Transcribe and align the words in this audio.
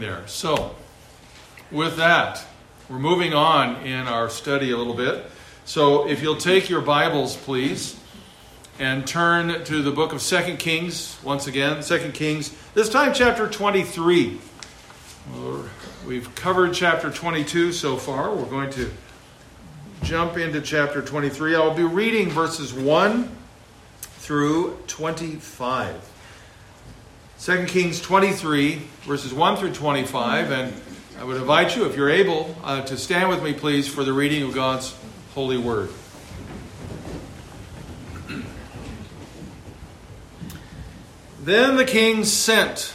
there. 0.00 0.26
So, 0.26 0.74
with 1.70 1.96
that, 1.96 2.44
we're 2.88 2.98
moving 2.98 3.34
on 3.34 3.76
in 3.84 4.06
our 4.06 4.28
study 4.28 4.70
a 4.70 4.76
little 4.76 4.94
bit. 4.94 5.24
So, 5.64 6.08
if 6.08 6.22
you'll 6.22 6.36
take 6.36 6.68
your 6.68 6.80
Bibles, 6.80 7.36
please, 7.36 7.98
and 8.78 9.06
turn 9.06 9.64
to 9.64 9.82
the 9.82 9.92
book 9.92 10.12
of 10.12 10.20
Second 10.20 10.58
Kings 10.58 11.18
once 11.22 11.46
again. 11.46 11.82
Second 11.82 12.14
Kings, 12.14 12.54
this 12.74 12.88
time 12.88 13.14
chapter 13.14 13.48
23. 13.48 14.40
We've 16.06 16.34
covered 16.34 16.74
chapter 16.74 17.10
22 17.10 17.72
so 17.72 17.96
far. 17.96 18.34
We're 18.34 18.46
going 18.46 18.70
to 18.70 18.90
jump 20.02 20.36
into 20.36 20.60
chapter 20.60 21.00
23. 21.00 21.54
I'll 21.54 21.74
be 21.74 21.84
reading 21.84 22.28
verses 22.28 22.74
1 22.74 23.30
through 24.00 24.78
25. 24.88 26.11
2 27.42 27.64
Kings 27.64 28.00
23, 28.00 28.76
verses 29.00 29.34
1 29.34 29.56
through 29.56 29.72
25. 29.72 30.52
And 30.52 30.72
I 31.18 31.24
would 31.24 31.38
invite 31.38 31.74
you, 31.74 31.86
if 31.86 31.96
you're 31.96 32.08
able, 32.08 32.56
uh, 32.62 32.82
to 32.82 32.96
stand 32.96 33.30
with 33.30 33.42
me, 33.42 33.52
please, 33.52 33.88
for 33.88 34.04
the 34.04 34.12
reading 34.12 34.44
of 34.44 34.54
God's 34.54 34.96
holy 35.34 35.58
word. 35.58 35.90
Then 41.42 41.74
the 41.74 41.84
king 41.84 42.22
sent, 42.22 42.94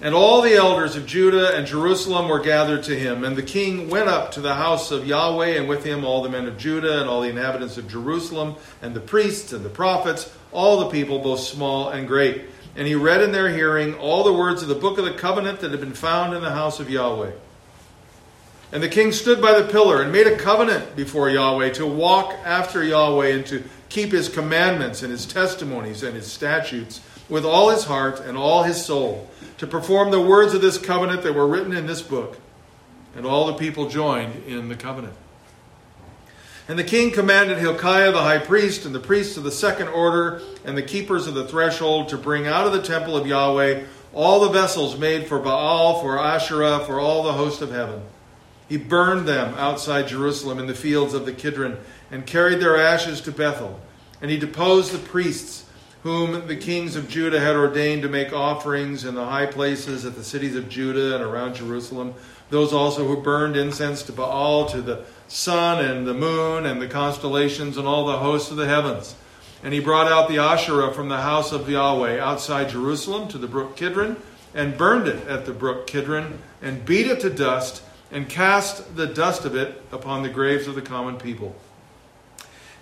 and 0.00 0.14
all 0.14 0.40
the 0.40 0.54
elders 0.54 0.96
of 0.96 1.04
Judah 1.04 1.54
and 1.54 1.66
Jerusalem 1.66 2.30
were 2.30 2.40
gathered 2.40 2.84
to 2.84 2.98
him. 2.98 3.22
And 3.22 3.36
the 3.36 3.42
king 3.42 3.90
went 3.90 4.08
up 4.08 4.32
to 4.32 4.40
the 4.40 4.54
house 4.54 4.90
of 4.90 5.06
Yahweh, 5.06 5.58
and 5.58 5.68
with 5.68 5.84
him 5.84 6.06
all 6.06 6.22
the 6.22 6.30
men 6.30 6.46
of 6.46 6.56
Judah 6.56 7.02
and 7.02 7.10
all 7.10 7.20
the 7.20 7.28
inhabitants 7.28 7.76
of 7.76 7.86
Jerusalem, 7.86 8.54
and 8.80 8.94
the 8.94 9.00
priests 9.00 9.52
and 9.52 9.62
the 9.62 9.68
prophets, 9.68 10.34
all 10.52 10.78
the 10.78 10.88
people, 10.88 11.18
both 11.18 11.40
small 11.40 11.90
and 11.90 12.08
great 12.08 12.46
and 12.76 12.86
he 12.86 12.94
read 12.94 13.22
in 13.22 13.32
their 13.32 13.50
hearing 13.50 13.94
all 13.94 14.24
the 14.24 14.32
words 14.32 14.62
of 14.62 14.68
the 14.68 14.74
book 14.74 14.98
of 14.98 15.04
the 15.04 15.14
covenant 15.14 15.60
that 15.60 15.70
had 15.70 15.80
been 15.80 15.94
found 15.94 16.34
in 16.34 16.42
the 16.42 16.50
house 16.50 16.80
of 16.80 16.90
Yahweh. 16.90 17.32
And 18.70 18.82
the 18.82 18.88
king 18.88 19.12
stood 19.12 19.40
by 19.40 19.58
the 19.58 19.66
pillar 19.66 20.02
and 20.02 20.12
made 20.12 20.26
a 20.26 20.36
covenant 20.36 20.94
before 20.94 21.30
Yahweh 21.30 21.70
to 21.70 21.86
walk 21.86 22.34
after 22.44 22.84
Yahweh 22.84 23.28
and 23.28 23.46
to 23.46 23.64
keep 23.88 24.12
his 24.12 24.28
commandments 24.28 25.02
and 25.02 25.10
his 25.10 25.24
testimonies 25.24 26.02
and 26.02 26.14
his 26.14 26.30
statutes 26.30 27.00
with 27.28 27.44
all 27.44 27.70
his 27.70 27.84
heart 27.84 28.20
and 28.20 28.36
all 28.36 28.62
his 28.62 28.84
soul, 28.84 29.28
to 29.58 29.66
perform 29.66 30.10
the 30.10 30.20
words 30.20 30.54
of 30.54 30.60
this 30.60 30.78
covenant 30.78 31.22
that 31.22 31.34
were 31.34 31.46
written 31.46 31.72
in 31.72 31.86
this 31.86 32.02
book. 32.02 32.38
And 33.16 33.26
all 33.26 33.46
the 33.46 33.54
people 33.54 33.88
joined 33.88 34.44
in 34.44 34.68
the 34.68 34.76
covenant. 34.76 35.14
And 36.68 36.78
the 36.78 36.84
king 36.84 37.10
commanded 37.10 37.56
Hilkiah 37.56 38.12
the 38.12 38.20
high 38.20 38.38
priest 38.38 38.84
and 38.84 38.94
the 38.94 39.00
priests 39.00 39.38
of 39.38 39.42
the 39.42 39.50
second 39.50 39.88
order 39.88 40.42
and 40.66 40.76
the 40.76 40.82
keepers 40.82 41.26
of 41.26 41.32
the 41.32 41.48
threshold 41.48 42.10
to 42.10 42.18
bring 42.18 42.46
out 42.46 42.66
of 42.66 42.74
the 42.74 42.82
temple 42.82 43.16
of 43.16 43.26
Yahweh 43.26 43.84
all 44.12 44.40
the 44.40 44.50
vessels 44.50 44.98
made 44.98 45.26
for 45.26 45.38
Baal, 45.38 46.00
for 46.02 46.18
Asherah, 46.18 46.80
for 46.80 47.00
all 47.00 47.22
the 47.22 47.32
host 47.32 47.62
of 47.62 47.70
heaven. 47.70 48.02
He 48.68 48.76
burned 48.76 49.26
them 49.26 49.54
outside 49.54 50.08
Jerusalem 50.08 50.58
in 50.58 50.66
the 50.66 50.74
fields 50.74 51.14
of 51.14 51.24
the 51.24 51.32
Kidron 51.32 51.78
and 52.10 52.26
carried 52.26 52.60
their 52.60 52.76
ashes 52.76 53.22
to 53.22 53.32
Bethel. 53.32 53.80
And 54.20 54.30
he 54.30 54.36
deposed 54.36 54.92
the 54.92 54.98
priests 54.98 55.64
whom 56.02 56.46
the 56.48 56.56
kings 56.56 56.96
of 56.96 57.08
Judah 57.08 57.40
had 57.40 57.56
ordained 57.56 58.02
to 58.02 58.08
make 58.08 58.32
offerings 58.32 59.04
in 59.04 59.14
the 59.14 59.24
high 59.24 59.46
places 59.46 60.04
at 60.04 60.16
the 60.16 60.24
cities 60.24 60.54
of 60.54 60.68
Judah 60.68 61.14
and 61.14 61.24
around 61.24 61.54
Jerusalem. 61.54 62.14
Those 62.50 62.72
also 62.72 63.06
who 63.06 63.22
burned 63.22 63.56
incense 63.56 64.02
to 64.04 64.12
Baal, 64.12 64.66
to 64.66 64.80
the 64.82 65.04
sun 65.28 65.84
and 65.84 66.06
the 66.06 66.14
moon 66.14 66.66
and 66.66 66.80
the 66.80 66.88
constellations 66.88 67.76
and 67.76 67.86
all 67.86 68.06
the 68.06 68.18
hosts 68.18 68.50
of 68.50 68.56
the 68.56 68.66
heavens. 68.66 69.14
And 69.62 69.74
he 69.74 69.80
brought 69.80 70.10
out 70.10 70.28
the 70.28 70.38
Asherah 70.38 70.92
from 70.92 71.08
the 71.08 71.20
house 71.20 71.52
of 71.52 71.68
Yahweh 71.68 72.18
outside 72.18 72.70
Jerusalem 72.70 73.28
to 73.28 73.38
the 73.38 73.46
brook 73.46 73.76
Kidron 73.76 74.16
and 74.54 74.78
burned 74.78 75.08
it 75.08 75.26
at 75.26 75.46
the 75.46 75.52
brook 75.52 75.86
Kidron 75.86 76.38
and 76.62 76.84
beat 76.84 77.06
it 77.06 77.20
to 77.20 77.30
dust 77.30 77.82
and 78.10 78.28
cast 78.28 78.96
the 78.96 79.06
dust 79.06 79.44
of 79.44 79.54
it 79.54 79.82
upon 79.92 80.22
the 80.22 80.28
graves 80.28 80.66
of 80.66 80.74
the 80.74 80.82
common 80.82 81.16
people. 81.16 81.54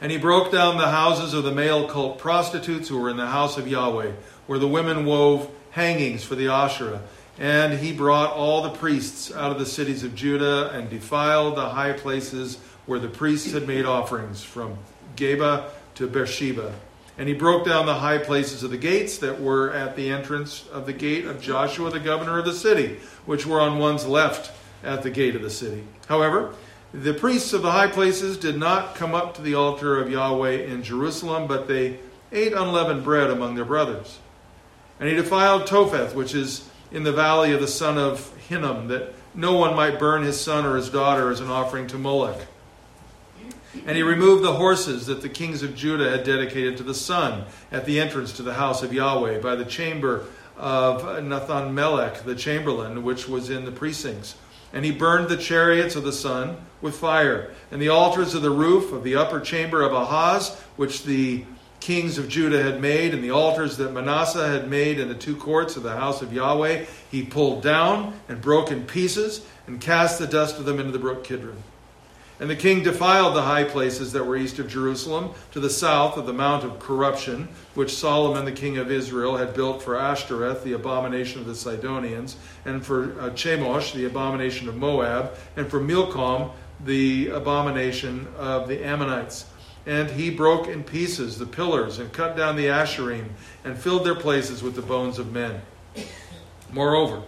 And 0.00 0.12
he 0.12 0.18
broke 0.18 0.52
down 0.52 0.76
the 0.76 0.90
houses 0.90 1.34
of 1.34 1.44
the 1.44 1.50
male 1.50 1.88
cult 1.88 2.18
prostitutes 2.18 2.88
who 2.88 2.98
were 2.98 3.10
in 3.10 3.16
the 3.16 3.26
house 3.26 3.56
of 3.56 3.66
Yahweh, 3.66 4.12
where 4.46 4.58
the 4.58 4.68
women 4.68 5.06
wove 5.06 5.50
hangings 5.70 6.22
for 6.22 6.34
the 6.34 6.48
Asherah 6.48 7.02
and 7.38 7.78
he 7.78 7.92
brought 7.92 8.32
all 8.32 8.62
the 8.62 8.70
priests 8.70 9.32
out 9.34 9.52
of 9.52 9.58
the 9.58 9.66
cities 9.66 10.02
of 10.04 10.14
Judah 10.14 10.70
and 10.70 10.88
defiled 10.88 11.56
the 11.56 11.68
high 11.68 11.92
places 11.92 12.58
where 12.86 12.98
the 12.98 13.08
priests 13.08 13.52
had 13.52 13.66
made 13.66 13.84
offerings, 13.84 14.42
from 14.42 14.78
Geba 15.16 15.70
to 15.96 16.06
Beersheba. 16.06 16.74
And 17.18 17.28
he 17.28 17.34
broke 17.34 17.64
down 17.64 17.86
the 17.86 17.94
high 17.94 18.18
places 18.18 18.62
of 18.62 18.70
the 18.70 18.76
gates 18.76 19.18
that 19.18 19.40
were 19.40 19.72
at 19.72 19.96
the 19.96 20.10
entrance 20.10 20.66
of 20.72 20.86
the 20.86 20.92
gate 20.92 21.24
of 21.24 21.40
Joshua, 21.40 21.90
the 21.90 21.98
governor 21.98 22.38
of 22.38 22.44
the 22.44 22.52
city, 22.52 23.00
which 23.24 23.46
were 23.46 23.60
on 23.60 23.78
one's 23.78 24.06
left 24.06 24.52
at 24.84 25.02
the 25.02 25.10
gate 25.10 25.34
of 25.34 25.42
the 25.42 25.50
city. 25.50 25.84
However, 26.08 26.54
the 26.92 27.14
priests 27.14 27.52
of 27.52 27.62
the 27.62 27.72
high 27.72 27.88
places 27.88 28.36
did 28.36 28.58
not 28.58 28.94
come 28.94 29.14
up 29.14 29.34
to 29.34 29.42
the 29.42 29.54
altar 29.54 29.98
of 29.98 30.10
Yahweh 30.10 30.64
in 30.64 30.82
Jerusalem, 30.82 31.46
but 31.46 31.68
they 31.68 31.98
ate 32.32 32.52
unleavened 32.52 33.04
bread 33.04 33.30
among 33.30 33.54
their 33.54 33.64
brothers. 33.64 34.18
And 35.00 35.08
he 35.08 35.14
defiled 35.14 35.66
Topheth, 35.66 36.14
which 36.14 36.34
is 36.34 36.68
in 36.96 37.02
the 37.02 37.12
valley 37.12 37.52
of 37.52 37.60
the 37.60 37.68
son 37.68 37.98
of 37.98 38.34
Hinnom, 38.48 38.88
that 38.88 39.12
no 39.34 39.52
one 39.52 39.76
might 39.76 39.98
burn 39.98 40.22
his 40.22 40.40
son 40.40 40.64
or 40.64 40.76
his 40.76 40.88
daughter 40.88 41.30
as 41.30 41.40
an 41.40 41.50
offering 41.50 41.86
to 41.88 41.98
Moloch. 41.98 42.40
And 43.84 43.98
he 43.98 44.02
removed 44.02 44.42
the 44.42 44.54
horses 44.54 45.04
that 45.04 45.20
the 45.20 45.28
kings 45.28 45.62
of 45.62 45.76
Judah 45.76 46.08
had 46.10 46.24
dedicated 46.24 46.78
to 46.78 46.82
the 46.82 46.94
sun 46.94 47.44
at 47.70 47.84
the 47.84 48.00
entrance 48.00 48.32
to 48.32 48.42
the 48.42 48.54
house 48.54 48.82
of 48.82 48.94
Yahweh 48.94 49.40
by 49.40 49.56
the 49.56 49.66
chamber 49.66 50.24
of 50.56 51.22
Nathan 51.22 51.74
Melech, 51.74 52.24
the 52.24 52.34
chamberlain, 52.34 53.02
which 53.02 53.28
was 53.28 53.50
in 53.50 53.66
the 53.66 53.72
precincts. 53.72 54.34
And 54.72 54.82
he 54.82 54.90
burned 54.90 55.28
the 55.28 55.36
chariots 55.36 55.96
of 55.96 56.02
the 56.02 56.14
sun 56.14 56.56
with 56.80 56.96
fire, 56.96 57.50
and 57.70 57.82
the 57.82 57.90
altars 57.90 58.34
of 58.34 58.40
the 58.40 58.50
roof 58.50 58.90
of 58.92 59.04
the 59.04 59.16
upper 59.16 59.40
chamber 59.40 59.82
of 59.82 59.92
Ahaz, 59.92 60.58
which 60.76 61.04
the 61.04 61.44
kings 61.86 62.18
of 62.18 62.28
Judah 62.28 62.64
had 62.64 62.80
made 62.80 63.14
and 63.14 63.22
the 63.22 63.30
altars 63.30 63.76
that 63.76 63.92
Manasseh 63.92 64.48
had 64.48 64.68
made 64.68 64.98
in 64.98 65.06
the 65.06 65.14
two 65.14 65.36
courts 65.36 65.76
of 65.76 65.84
the 65.84 65.94
house 65.94 66.20
of 66.20 66.32
Yahweh, 66.32 66.84
he 67.12 67.22
pulled 67.22 67.62
down 67.62 68.18
and 68.28 68.40
broke 68.40 68.72
in 68.72 68.84
pieces 68.84 69.46
and 69.68 69.80
cast 69.80 70.18
the 70.18 70.26
dust 70.26 70.58
of 70.58 70.64
them 70.64 70.80
into 70.80 70.90
the 70.90 70.98
brook 70.98 71.22
Kidron. 71.22 71.62
And 72.40 72.50
the 72.50 72.56
king 72.56 72.82
defiled 72.82 73.36
the 73.36 73.42
high 73.42 73.62
places 73.62 74.12
that 74.14 74.26
were 74.26 74.36
east 74.36 74.58
of 74.58 74.68
Jerusalem, 74.68 75.30
to 75.52 75.60
the 75.60 75.70
south 75.70 76.16
of 76.16 76.26
the 76.26 76.32
Mount 76.32 76.64
of 76.64 76.80
Corruption, 76.80 77.48
which 77.74 77.94
Solomon 77.94 78.44
the 78.44 78.50
king 78.50 78.78
of 78.78 78.90
Israel 78.90 79.36
had 79.36 79.54
built 79.54 79.80
for 79.80 79.96
Ashtoreth, 79.96 80.64
the 80.64 80.72
abomination 80.72 81.40
of 81.40 81.46
the 81.46 81.54
Sidonians, 81.54 82.36
and 82.64 82.84
for 82.84 83.12
uh, 83.20 83.30
Chemosh, 83.30 83.94
the 83.94 84.06
abomination 84.06 84.68
of 84.68 84.74
Moab, 84.74 85.36
and 85.56 85.68
for 85.70 85.78
Milcom, 85.78 86.50
the 86.84 87.28
abomination 87.28 88.26
of 88.36 88.66
the 88.66 88.84
Ammonites. 88.84 89.46
And 89.86 90.10
he 90.10 90.30
broke 90.30 90.66
in 90.66 90.82
pieces 90.82 91.38
the 91.38 91.46
pillars 91.46 92.00
and 92.00 92.12
cut 92.12 92.36
down 92.36 92.56
the 92.56 92.66
asherim 92.66 93.28
and 93.64 93.78
filled 93.78 94.04
their 94.04 94.16
places 94.16 94.62
with 94.62 94.74
the 94.74 94.82
bones 94.82 95.18
of 95.18 95.32
men. 95.32 95.62
Moreover, 96.72 97.22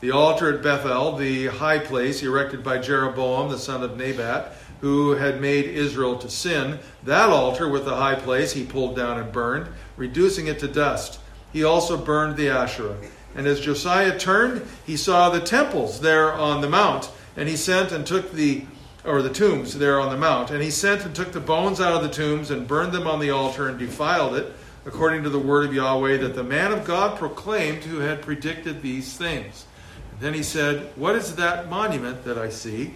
the 0.00 0.12
altar 0.12 0.54
at 0.54 0.62
Bethel, 0.62 1.16
the 1.16 1.46
high 1.46 1.78
place 1.78 2.22
erected 2.22 2.62
by 2.62 2.78
Jeroboam 2.78 3.50
the 3.50 3.58
son 3.58 3.82
of 3.82 3.96
Nebat, 3.96 4.54
who 4.80 5.12
had 5.12 5.40
made 5.40 5.64
Israel 5.64 6.16
to 6.18 6.28
sin, 6.28 6.78
that 7.04 7.30
altar 7.30 7.68
with 7.68 7.84
the 7.84 7.96
high 7.96 8.14
place 8.14 8.52
he 8.52 8.64
pulled 8.64 8.94
down 8.94 9.18
and 9.18 9.32
burned, 9.32 9.66
reducing 9.96 10.46
it 10.46 10.58
to 10.60 10.68
dust. 10.68 11.18
He 11.52 11.64
also 11.64 11.96
burned 11.96 12.36
the 12.36 12.50
Asherah. 12.50 12.98
And 13.34 13.46
as 13.46 13.60
Josiah 13.60 14.18
turned, 14.18 14.66
he 14.86 14.96
saw 14.96 15.30
the 15.30 15.40
temples 15.40 16.00
there 16.00 16.32
on 16.32 16.60
the 16.60 16.68
mount, 16.68 17.10
and 17.36 17.48
he 17.48 17.56
sent 17.56 17.92
and 17.92 18.06
took 18.06 18.30
the 18.32 18.64
or 19.04 19.20
the 19.20 19.30
tombs 19.30 19.78
there 19.78 20.00
on 20.00 20.10
the 20.10 20.16
mount. 20.16 20.50
And 20.50 20.62
he 20.62 20.70
sent 20.70 21.04
and 21.04 21.14
took 21.14 21.32
the 21.32 21.40
bones 21.40 21.80
out 21.80 21.92
of 21.92 22.02
the 22.02 22.08
tombs 22.08 22.50
and 22.50 22.66
burned 22.66 22.92
them 22.92 23.06
on 23.06 23.20
the 23.20 23.30
altar 23.30 23.68
and 23.68 23.78
defiled 23.78 24.34
it, 24.34 24.52
according 24.86 25.22
to 25.24 25.30
the 25.30 25.38
word 25.38 25.66
of 25.66 25.74
Yahweh 25.74 26.18
that 26.18 26.34
the 26.34 26.44
man 26.44 26.72
of 26.72 26.84
God 26.84 27.18
proclaimed 27.18 27.84
who 27.84 27.98
had 27.98 28.22
predicted 28.22 28.82
these 28.82 29.16
things. 29.16 29.66
And 30.12 30.20
then 30.20 30.34
he 30.34 30.42
said, 30.42 30.92
What 30.96 31.16
is 31.16 31.36
that 31.36 31.68
monument 31.68 32.24
that 32.24 32.38
I 32.38 32.48
see? 32.48 32.94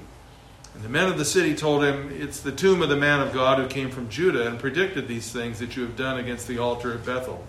And 0.75 0.82
the 0.82 0.88
men 0.88 1.09
of 1.09 1.19
the 1.19 1.25
city 1.25 1.55
told 1.55 1.82
him, 1.82 2.11
It's 2.12 2.41
the 2.41 2.53
tomb 2.53 2.82
of 2.82 2.88
the 2.88 2.97
man 2.97 3.21
of 3.21 3.32
God 3.32 3.59
who 3.59 3.67
came 3.67 3.91
from 3.91 4.09
Judah 4.09 4.47
and 4.47 4.59
predicted 4.59 5.09
these 5.09 5.31
things 5.31 5.59
that 5.59 5.77
you 5.77 5.82
have 5.82 5.97
done 5.97 6.19
against 6.19 6.47
the 6.47 6.59
altar 6.59 6.94
at 6.94 7.05
Bethel. 7.05 7.44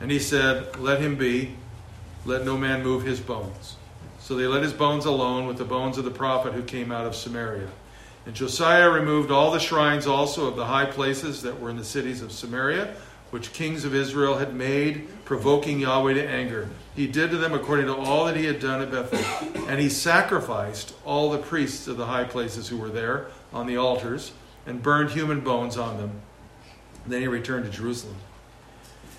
And 0.00 0.10
he 0.10 0.18
said, 0.18 0.78
Let 0.78 1.00
him 1.00 1.16
be, 1.16 1.56
let 2.24 2.44
no 2.44 2.56
man 2.56 2.82
move 2.82 3.04
his 3.04 3.20
bones. 3.20 3.76
So 4.26 4.34
they 4.34 4.48
let 4.48 4.64
his 4.64 4.72
bones 4.72 5.04
alone 5.04 5.46
with 5.46 5.56
the 5.56 5.64
bones 5.64 5.98
of 5.98 6.04
the 6.04 6.10
prophet 6.10 6.52
who 6.52 6.64
came 6.64 6.90
out 6.90 7.06
of 7.06 7.14
Samaria. 7.14 7.68
And 8.26 8.34
Josiah 8.34 8.90
removed 8.90 9.30
all 9.30 9.52
the 9.52 9.60
shrines 9.60 10.04
also 10.04 10.48
of 10.48 10.56
the 10.56 10.64
high 10.64 10.86
places 10.86 11.42
that 11.42 11.60
were 11.60 11.70
in 11.70 11.76
the 11.76 11.84
cities 11.84 12.22
of 12.22 12.32
Samaria, 12.32 12.96
which 13.30 13.52
kings 13.52 13.84
of 13.84 13.94
Israel 13.94 14.38
had 14.38 14.52
made, 14.52 15.06
provoking 15.24 15.78
Yahweh 15.78 16.14
to 16.14 16.28
anger. 16.28 16.68
He 16.96 17.06
did 17.06 17.30
to 17.30 17.36
them 17.36 17.54
according 17.54 17.86
to 17.86 17.94
all 17.94 18.24
that 18.24 18.36
he 18.36 18.46
had 18.46 18.58
done 18.58 18.82
at 18.82 18.90
Bethel. 18.90 19.20
And 19.68 19.78
he 19.78 19.88
sacrificed 19.88 20.92
all 21.04 21.30
the 21.30 21.38
priests 21.38 21.86
of 21.86 21.96
the 21.96 22.06
high 22.06 22.24
places 22.24 22.66
who 22.66 22.78
were 22.78 22.88
there 22.88 23.26
on 23.52 23.68
the 23.68 23.76
altars, 23.76 24.32
and 24.66 24.82
burned 24.82 25.10
human 25.10 25.38
bones 25.38 25.76
on 25.76 25.98
them. 25.98 26.10
Then 27.06 27.20
he 27.20 27.28
returned 27.28 27.64
to 27.66 27.70
Jerusalem. 27.70 28.16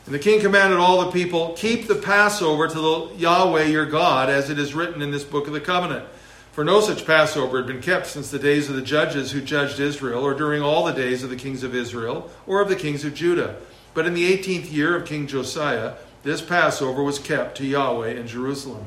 And 0.07 0.15
the 0.15 0.19
king 0.19 0.39
commanded 0.39 0.79
all 0.79 1.03
the 1.03 1.11
people, 1.11 1.53
Keep 1.57 1.87
the 1.87 1.95
Passover 1.95 2.69
to 2.69 2.79
the 2.79 3.09
Yahweh 3.17 3.65
your 3.65 3.85
God, 3.85 4.29
as 4.29 4.49
it 4.49 4.57
is 4.57 4.73
written 4.73 5.01
in 5.01 5.11
this 5.11 5.25
book 5.25 5.47
of 5.47 5.53
the 5.53 5.59
covenant. 5.59 6.05
For 6.53 6.63
no 6.63 6.79
such 6.79 7.05
Passover 7.05 7.57
had 7.57 7.67
been 7.67 7.81
kept 7.81 8.07
since 8.07 8.31
the 8.31 8.39
days 8.39 8.69
of 8.69 8.77
the 8.77 8.81
judges 8.81 9.33
who 9.33 9.41
judged 9.41 9.81
Israel, 9.81 10.23
or 10.23 10.33
during 10.33 10.61
all 10.61 10.85
the 10.85 10.93
days 10.93 11.23
of 11.23 11.29
the 11.29 11.35
kings 11.35 11.61
of 11.61 11.75
Israel, 11.75 12.31
or 12.47 12.61
of 12.61 12.69
the 12.69 12.75
kings 12.77 13.03
of 13.03 13.15
Judah. 13.15 13.57
But 13.93 14.05
in 14.05 14.13
the 14.13 14.25
eighteenth 14.25 14.71
year 14.71 14.95
of 14.95 15.05
King 15.05 15.27
Josiah, 15.27 15.95
this 16.23 16.41
Passover 16.41 17.03
was 17.03 17.19
kept 17.19 17.57
to 17.57 17.65
Yahweh 17.65 18.11
in 18.11 18.27
Jerusalem. 18.27 18.85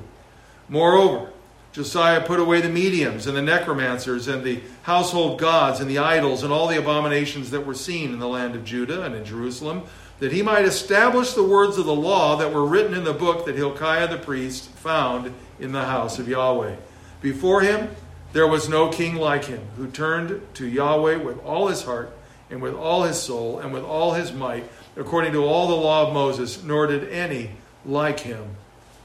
Moreover, 0.70 1.32
Josiah 1.72 2.22
put 2.22 2.40
away 2.40 2.62
the 2.62 2.70
mediums 2.70 3.26
and 3.26 3.36
the 3.36 3.42
necromancers 3.42 4.26
and 4.26 4.42
the 4.42 4.62
household 4.84 5.38
gods 5.38 5.80
and 5.80 5.90
the 5.90 5.98
idols 5.98 6.42
and 6.42 6.50
all 6.50 6.66
the 6.66 6.78
abominations 6.78 7.50
that 7.50 7.66
were 7.66 7.74
seen 7.74 8.14
in 8.14 8.20
the 8.20 8.26
land 8.26 8.54
of 8.54 8.64
Judah 8.64 9.02
and 9.02 9.14
in 9.14 9.24
Jerusalem, 9.26 9.82
that 10.20 10.32
he 10.32 10.42
might 10.42 10.64
establish 10.64 11.32
the 11.32 11.42
words 11.42 11.76
of 11.78 11.86
the 11.86 11.94
law 11.94 12.36
that 12.36 12.52
were 12.52 12.64
written 12.64 12.94
in 12.94 13.04
the 13.04 13.12
book 13.12 13.46
that 13.46 13.56
Hilkiah 13.56 14.06
the 14.06 14.18
priest 14.18 14.68
found 14.70 15.34
in 15.58 15.72
the 15.72 15.84
house 15.84 16.18
of 16.18 16.28
Yahweh. 16.28 16.76
Before 17.20 17.62
him 17.62 17.90
there 18.32 18.46
was 18.46 18.68
no 18.68 18.88
king 18.88 19.16
like 19.16 19.46
him, 19.46 19.62
who 19.76 19.88
turned 19.88 20.40
to 20.54 20.66
Yahweh 20.66 21.16
with 21.16 21.42
all 21.44 21.68
his 21.68 21.82
heart 21.82 22.16
and 22.48 22.62
with 22.62 22.74
all 22.74 23.02
his 23.02 23.20
soul 23.20 23.58
and 23.58 23.72
with 23.72 23.82
all 23.82 24.12
his 24.12 24.32
might, 24.32 24.64
according 24.96 25.32
to 25.32 25.44
all 25.44 25.68
the 25.68 25.74
law 25.74 26.06
of 26.06 26.14
Moses, 26.14 26.62
nor 26.62 26.86
did 26.86 27.08
any 27.08 27.50
like 27.84 28.20
him 28.20 28.56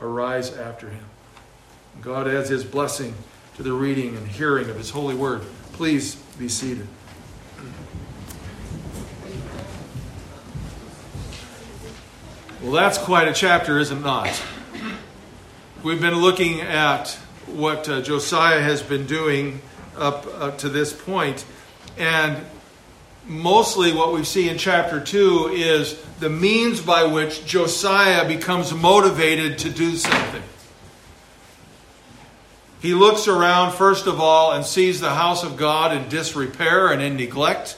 arise 0.01 0.55
after 0.55 0.89
him. 0.89 1.05
God 2.01 2.27
adds 2.27 2.49
his 2.49 2.63
blessing 2.63 3.15
to 3.55 3.63
the 3.63 3.73
reading 3.73 4.15
and 4.15 4.27
hearing 4.27 4.69
of 4.69 4.77
his 4.77 4.89
holy 4.89 5.15
word. 5.15 5.41
Please 5.73 6.15
be 6.37 6.49
seated. 6.49 6.87
Well, 12.65 12.73
that's 12.73 12.97
quite 12.97 13.27
a 13.27 13.33
chapter, 13.33 13.77
is 13.77 13.91
it 13.91 14.01
not? 14.01 14.41
We've 15.83 16.01
been 16.01 16.15
looking 16.15 16.61
at 16.61 17.11
what 17.45 17.87
uh, 17.87 18.01
Josiah 18.01 18.59
has 18.59 18.81
been 18.81 19.05
doing 19.05 19.61
up, 19.95 20.25
up 20.41 20.57
to 20.59 20.69
this 20.69 20.91
point, 20.91 21.45
and 21.95 22.43
mostly 23.27 23.93
what 23.93 24.13
we 24.13 24.23
see 24.23 24.49
in 24.49 24.57
chapter 24.57 24.99
2 24.99 25.49
is 25.53 26.03
the 26.19 26.31
means 26.31 26.81
by 26.81 27.03
which 27.03 27.45
Josiah 27.45 28.27
becomes 28.27 28.73
motivated 28.73 29.59
to 29.59 29.69
do 29.69 29.95
something. 29.95 30.41
He 32.81 32.95
looks 32.95 33.27
around, 33.27 33.73
first 33.73 34.07
of 34.07 34.19
all, 34.19 34.53
and 34.53 34.65
sees 34.65 34.99
the 34.99 35.13
house 35.13 35.43
of 35.43 35.55
God 35.55 35.95
in 35.95 36.09
disrepair 36.09 36.91
and 36.91 36.99
in 36.99 37.15
neglect, 37.15 37.77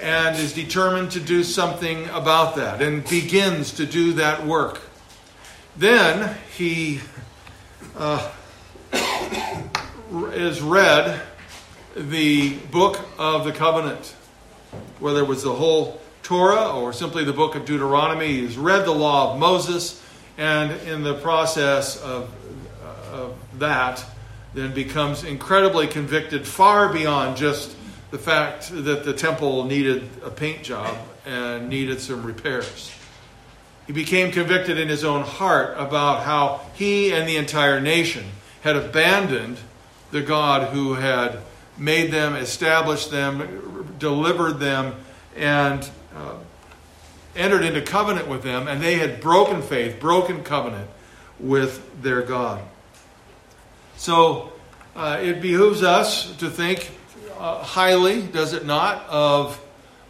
and 0.00 0.36
is 0.36 0.52
determined 0.52 1.10
to 1.12 1.20
do 1.20 1.42
something 1.42 2.08
about 2.10 2.56
that, 2.56 2.80
and 2.80 3.08
begins 3.08 3.72
to 3.72 3.86
do 3.86 4.12
that 4.14 4.46
work. 4.46 4.80
Then 5.76 6.36
he 6.56 7.00
uh, 7.96 8.30
is 10.32 10.60
read 10.60 11.20
the 11.96 12.54
book 12.70 13.00
of 13.18 13.44
the 13.44 13.52
covenant, 13.52 14.14
whether 15.00 15.20
it 15.20 15.28
was 15.28 15.42
the 15.42 15.54
whole 15.54 16.00
Torah 16.22 16.76
or 16.76 16.92
simply 16.92 17.24
the 17.24 17.32
book 17.32 17.54
of 17.54 17.64
Deuteronomy. 17.64 18.40
He's 18.40 18.58
read 18.58 18.84
the 18.84 18.92
law 18.92 19.32
of 19.32 19.40
Moses, 19.40 20.02
and 20.36 20.70
in 20.82 21.02
the 21.02 21.14
process 21.14 22.00
of, 22.02 22.30
of 23.12 23.36
that, 23.58 24.04
then 24.54 24.74
becomes 24.74 25.24
incredibly 25.24 25.86
convicted 25.86 26.46
far 26.46 26.92
beyond 26.92 27.36
just 27.36 27.74
the 28.10 28.18
fact 28.18 28.70
that 28.70 29.04
the 29.04 29.12
temple 29.12 29.64
needed 29.64 30.08
a 30.24 30.30
paint 30.30 30.62
job 30.62 30.96
and 31.26 31.68
needed 31.68 32.00
some 32.00 32.24
repairs. 32.24 32.90
He 33.86 33.92
became 33.92 34.32
convicted 34.32 34.78
in 34.78 34.88
his 34.88 35.04
own 35.04 35.22
heart 35.22 35.74
about 35.78 36.22
how 36.22 36.60
he 36.74 37.12
and 37.12 37.28
the 37.28 37.36
entire 37.36 37.80
nation 37.80 38.24
had 38.62 38.76
abandoned 38.76 39.58
the 40.10 40.20
God 40.20 40.72
who 40.72 40.94
had 40.94 41.38
made 41.76 42.10
them, 42.10 42.34
established 42.34 43.10
them, 43.10 43.94
delivered 43.98 44.54
them, 44.54 44.94
and 45.36 45.88
uh, 46.14 46.34
entered 47.36 47.62
into 47.62 47.80
covenant 47.80 48.26
with 48.26 48.42
them, 48.42 48.68
and 48.68 48.82
they 48.82 48.96
had 48.96 49.20
broken 49.20 49.62
faith, 49.62 50.00
broken 50.00 50.42
covenant 50.42 50.90
with 51.38 52.02
their 52.02 52.22
God. 52.22 52.62
So 53.96 54.52
uh, 54.96 55.18
it 55.22 55.40
behooves 55.40 55.82
us 55.82 56.36
to 56.38 56.50
think 56.50 56.90
uh, 57.38 57.62
highly, 57.62 58.22
does 58.22 58.52
it 58.52 58.66
not, 58.66 59.06
of 59.08 59.60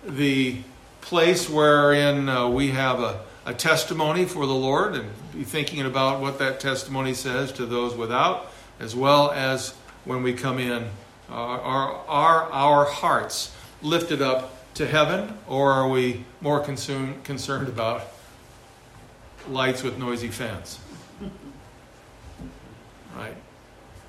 the 0.06 0.56
place 1.00 1.48
wherein 1.48 2.28
uh, 2.28 2.48
we 2.48 2.70
have 2.70 3.00
a, 3.00 3.20
a 3.46 3.54
testimony 3.54 4.25
for 4.25 4.46
the 4.46 4.54
Lord 4.54 4.94
and 4.94 5.10
be 5.32 5.44
thinking 5.44 5.82
about 5.82 6.20
what 6.20 6.38
that 6.38 6.60
testimony 6.60 7.14
says 7.14 7.52
to 7.52 7.66
those 7.66 7.94
without, 7.94 8.50
as 8.80 8.96
well 8.96 9.30
as 9.30 9.75
when 10.04 10.22
we 10.22 10.32
come 10.32 10.58
in, 10.58 10.84
uh, 11.30 11.34
are, 11.34 11.94
are 12.08 12.50
our 12.50 12.84
hearts 12.86 13.54
lifted 13.82 14.22
up 14.22 14.54
to 14.74 14.86
heaven, 14.86 15.36
or 15.46 15.72
are 15.72 15.88
we 15.88 16.24
more 16.40 16.60
consumed, 16.60 17.24
concerned 17.24 17.69
about 17.69 18.02
lights 19.48 19.82
with 19.82 19.98
noisy 19.98 20.28
fans? 20.28 20.78
Right? 23.16 23.34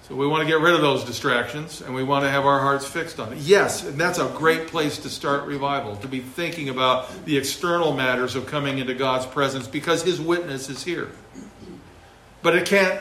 So 0.09 0.15
we 0.15 0.25
want 0.25 0.41
to 0.41 0.47
get 0.47 0.59
rid 0.59 0.73
of 0.73 0.81
those 0.81 1.03
distractions 1.03 1.81
and 1.81 1.93
we 1.93 2.01
want 2.01 2.25
to 2.25 2.31
have 2.31 2.43
our 2.43 2.59
hearts 2.59 2.83
fixed 2.83 3.19
on 3.19 3.31
it. 3.31 3.37
Yes, 3.37 3.83
and 3.83 3.95
that's 4.01 4.17
a 4.17 4.27
great 4.29 4.65
place 4.65 4.97
to 4.99 5.09
start 5.09 5.43
revival, 5.43 5.97
to 5.97 6.07
be 6.07 6.19
thinking 6.19 6.69
about 6.69 7.25
the 7.25 7.37
external 7.37 7.93
matters 7.93 8.35
of 8.35 8.47
coming 8.47 8.79
into 8.79 8.95
God's 8.95 9.27
presence 9.27 9.67
because 9.67 10.01
His 10.01 10.19
witness 10.19 10.67
is 10.67 10.83
here. 10.83 11.09
But 12.41 12.55
it 12.55 12.65
can't 12.65 12.99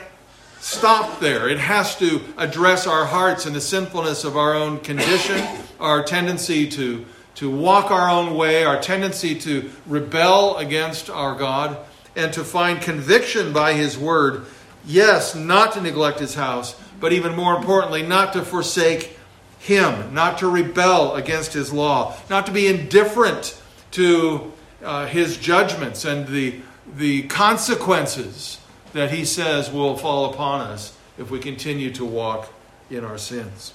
stop 0.59 1.19
there. 1.19 1.49
It 1.49 1.57
has 1.57 1.97
to 1.97 2.21
address 2.37 2.85
our 2.85 3.05
hearts 3.05 3.47
and 3.47 3.55
the 3.55 3.61
sinfulness 3.61 4.23
of 4.23 4.37
our 4.37 4.53
own 4.53 4.79
condition, 4.79 5.43
our 5.79 6.03
tendency 6.03 6.69
to, 6.69 7.07
to 7.35 7.49
walk 7.49 7.89
our 7.89 8.07
own 8.07 8.35
way, 8.35 8.65
our 8.65 8.79
tendency 8.79 9.33
to 9.39 9.71
rebel 9.87 10.57
against 10.57 11.09
our 11.09 11.33
God, 11.33 11.75
and 12.15 12.31
to 12.33 12.43
find 12.43 12.79
conviction 12.79 13.51
by 13.51 13.73
His 13.73 13.97
Word. 13.97 14.45
Yes, 14.85 15.33
not 15.33 15.71
to 15.73 15.81
neglect 15.81 16.19
His 16.19 16.35
house 16.35 16.79
but 16.99 17.13
even 17.13 17.35
more 17.35 17.55
importantly, 17.55 18.03
not 18.03 18.33
to 18.33 18.43
forsake 18.43 19.17
Him, 19.59 20.13
not 20.13 20.37
to 20.39 20.47
rebel 20.47 21.15
against 21.15 21.53
His 21.53 21.71
law, 21.73 22.15
not 22.29 22.45
to 22.45 22.51
be 22.51 22.67
indifferent 22.67 23.59
to 23.91 24.51
uh, 24.83 25.05
His 25.07 25.37
judgments 25.37 26.05
and 26.05 26.27
the, 26.27 26.59
the 26.95 27.23
consequences 27.23 28.59
that 28.93 29.11
He 29.11 29.25
says 29.25 29.71
will 29.71 29.97
fall 29.97 30.33
upon 30.33 30.61
us 30.61 30.97
if 31.17 31.29
we 31.29 31.39
continue 31.39 31.91
to 31.91 32.05
walk 32.05 32.51
in 32.89 33.03
our 33.03 33.17
sins. 33.17 33.73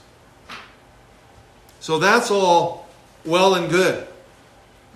So 1.80 1.98
that's 1.98 2.30
all 2.30 2.88
well 3.24 3.54
and 3.54 3.70
good. 3.70 4.06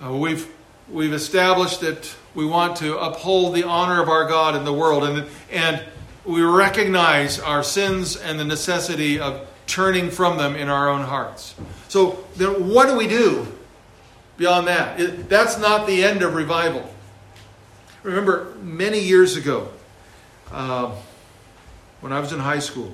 Uh, 0.03 0.13
we've, 0.13 0.49
we've 0.89 1.13
established 1.13 1.81
that 1.81 2.15
we 2.33 2.45
want 2.45 2.77
to 2.77 2.97
uphold 2.97 3.53
the 3.53 3.63
honor 3.63 4.01
of 4.01 4.09
our 4.09 4.27
God 4.27 4.55
in 4.55 4.65
the 4.65 4.73
world. 4.73 5.03
And, 5.03 5.27
and 5.51 5.83
we 6.29 6.43
recognize 6.43 7.39
our 7.39 7.63
sins 7.63 8.15
and 8.15 8.39
the 8.39 8.45
necessity 8.45 9.19
of 9.19 9.47
turning 9.65 10.11
from 10.11 10.37
them 10.37 10.55
in 10.55 10.69
our 10.69 10.87
own 10.87 11.01
hearts. 11.01 11.55
So, 11.87 12.23
then 12.35 12.69
what 12.69 12.87
do 12.87 12.95
we 12.95 13.07
do 13.07 13.47
beyond 14.37 14.67
that? 14.67 14.99
It, 14.99 15.27
that's 15.27 15.57
not 15.57 15.87
the 15.87 16.03
end 16.03 16.21
of 16.21 16.35
revival. 16.35 16.87
Remember, 18.03 18.53
many 18.61 18.99
years 18.99 19.37
ago, 19.37 19.69
uh, 20.51 20.95
when 22.01 22.13
I 22.13 22.19
was 22.19 22.31
in 22.31 22.39
high 22.39 22.59
school, 22.59 22.93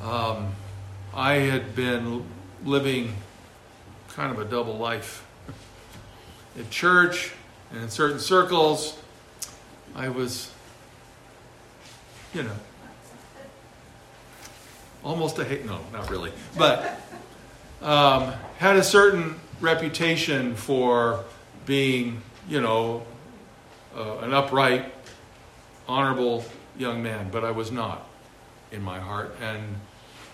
um, 0.00 0.54
I 1.14 1.34
had 1.34 1.76
been 1.76 2.24
living 2.64 3.14
kind 4.08 4.32
of 4.32 4.38
a 4.38 4.46
double 4.46 4.78
life. 4.78 5.26
In 6.56 6.68
church 6.70 7.32
and 7.70 7.82
in 7.82 7.90
certain 7.90 8.18
circles, 8.18 8.98
I 9.94 10.08
was 10.08 10.51
you 12.34 12.42
know, 12.42 12.56
almost 15.04 15.38
a 15.38 15.44
hate. 15.44 15.64
No, 15.64 15.80
not 15.92 16.10
really. 16.10 16.32
But 16.56 17.00
um, 17.80 18.32
had 18.58 18.76
a 18.76 18.82
certain 18.82 19.36
reputation 19.60 20.54
for 20.54 21.24
being, 21.66 22.22
you 22.48 22.60
know, 22.60 23.04
uh, 23.96 24.18
an 24.18 24.32
upright, 24.32 24.92
honorable 25.88 26.44
young 26.78 27.02
man, 27.02 27.28
but 27.30 27.44
I 27.44 27.50
was 27.50 27.70
not 27.70 28.06
in 28.70 28.82
my 28.82 28.98
heart. 28.98 29.36
And 29.40 29.76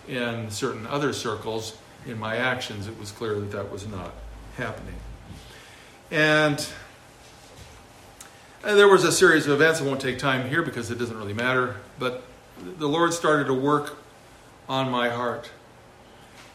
in 0.07 0.51
certain 0.51 0.87
other 0.87 1.13
circles, 1.13 1.77
in 2.07 2.19
my 2.19 2.37
actions, 2.37 2.87
it 2.87 2.99
was 2.99 3.11
clear 3.11 3.35
that 3.41 3.51
that 3.51 3.71
was 3.71 3.87
not 3.87 4.13
happening. 4.57 4.95
And 6.11 6.67
and 8.65 8.79
there 8.79 8.89
was 8.89 9.05
a 9.05 9.13
series 9.13 9.47
of 9.47 9.53
events. 9.53 9.81
I 9.81 9.85
won't 9.85 10.01
take 10.01 10.19
time 10.19 10.49
here 10.49 10.63
because 10.63 10.91
it 10.91 10.99
doesn't 10.99 11.17
really 11.17 11.35
matter. 11.35 11.77
But 11.99 12.23
the 12.79 12.89
Lord 12.89 13.13
started 13.13 13.47
to 13.47 13.55
work 13.55 13.97
on 14.69 14.91
my 14.91 15.09
heart. 15.09 15.51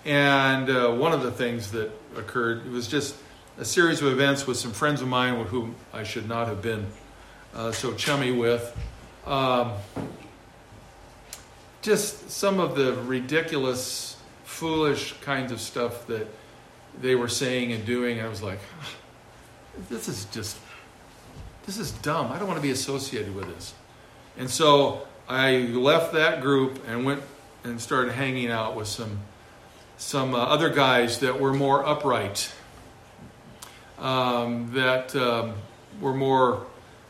And 0.06 0.70
uh, 0.70 0.92
one 0.92 1.14
of 1.14 1.24
the 1.24 1.32
things 1.32 1.72
that 1.72 1.92
occurred 2.16 2.70
was 2.70 2.88
just 2.88 3.16
a 3.58 3.66
series 3.66 4.02
of 4.02 4.08
events 4.08 4.46
with 4.46 4.58
some 4.58 4.72
friends 4.72 5.02
of 5.02 5.08
mine 5.08 5.40
with 5.40 5.48
whom 5.48 5.76
I 5.94 6.04
should 6.04 6.28
not 6.28 6.48
have 6.48 6.62
been 6.62 6.88
uh, 7.54 7.72
so 7.72 7.94
chummy 7.94 8.32
with. 8.32 8.76
Um, 9.26 9.74
just 11.82 12.30
some 12.32 12.60
of 12.60 12.76
the 12.76 12.94
ridiculous, 12.94 14.18
foolish 14.44 15.14
kinds 15.22 15.52
of 15.52 15.62
stuff 15.62 16.08
that 16.08 16.28
they 17.00 17.16
were 17.16 17.28
saying 17.28 17.72
and 17.72 17.86
doing. 17.86 18.20
I 18.22 18.28
was 18.28 18.42
like, 18.42 18.60
this 19.90 20.08
is 20.08 20.26
just, 20.26 20.58
this 21.66 21.78
is 21.78 21.92
dumb. 21.92 22.32
I 22.32 22.40
don't 22.40 22.48
want 22.48 22.58
to 22.58 22.64
be 22.64 22.72
associated 22.72 23.36
with 23.36 23.46
this. 23.54 23.74
And 24.38 24.50
so 24.50 25.08
I 25.30 25.58
left 25.58 26.14
that 26.14 26.42
group 26.42 26.84
and 26.88 27.06
went 27.06 27.22
and 27.64 27.80
started 27.80 28.14
hanging 28.14 28.52
out 28.52 28.76
with 28.76 28.88
some 28.88 29.20
some 29.98 30.36
uh, 30.36 30.40
other 30.40 30.70
guys 30.70 31.20
that 31.20 31.40
were 31.40 31.54
more 31.54 31.86
upright, 31.86 32.52
um, 34.00 34.74
that 34.74 35.16
um, 35.16 35.54
were 36.02 36.14
more 36.14 36.66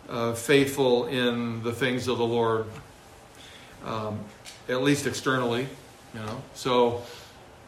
uh, 0.10 0.34
faithful 0.34 1.08
in 1.08 1.64
the 1.64 1.72
things 1.72 2.08
of 2.08 2.18
the 2.18 2.26
Lord, 2.26 2.66
um, 3.86 4.20
at 4.70 4.84
least 4.84 5.08
externally, 5.08 5.68
you 6.14 6.20
know. 6.20 6.44
So 6.54 7.02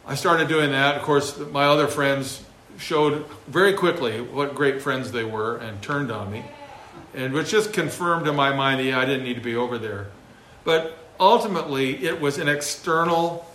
I 0.06 0.15
started 0.15 0.48
doing 0.48 0.72
that. 0.72 0.96
Of 0.96 1.01
course, 1.01 1.39
my 1.39 1.65
other 1.65 1.88
friends 1.88 2.44
showed 2.77 3.25
very 3.48 3.74
quickly 3.74 4.22
what 4.22 4.54
great 4.54 4.82
friends 4.82 5.12
they 5.12 5.24
were 5.24 5.58
and 5.58 5.82
turned 5.82 6.12
on 6.12 6.32
me, 6.32 6.44
and 7.16 7.34
which 7.34 7.50
just 7.50 7.74
confirmed 7.74 8.28
in 8.28 8.36
my 8.36 8.54
mind, 8.54 8.86
yeah, 8.86 9.00
I 9.00 9.06
didn't 9.06 9.24
need 9.24 9.36
to 9.36 9.42
be 9.42 9.56
over 9.56 9.78
there. 9.78 10.08
But 10.64 10.98
ultimately, 11.20 12.04
it 12.04 12.20
was 12.20 12.38
an 12.38 12.48
external 12.48 13.46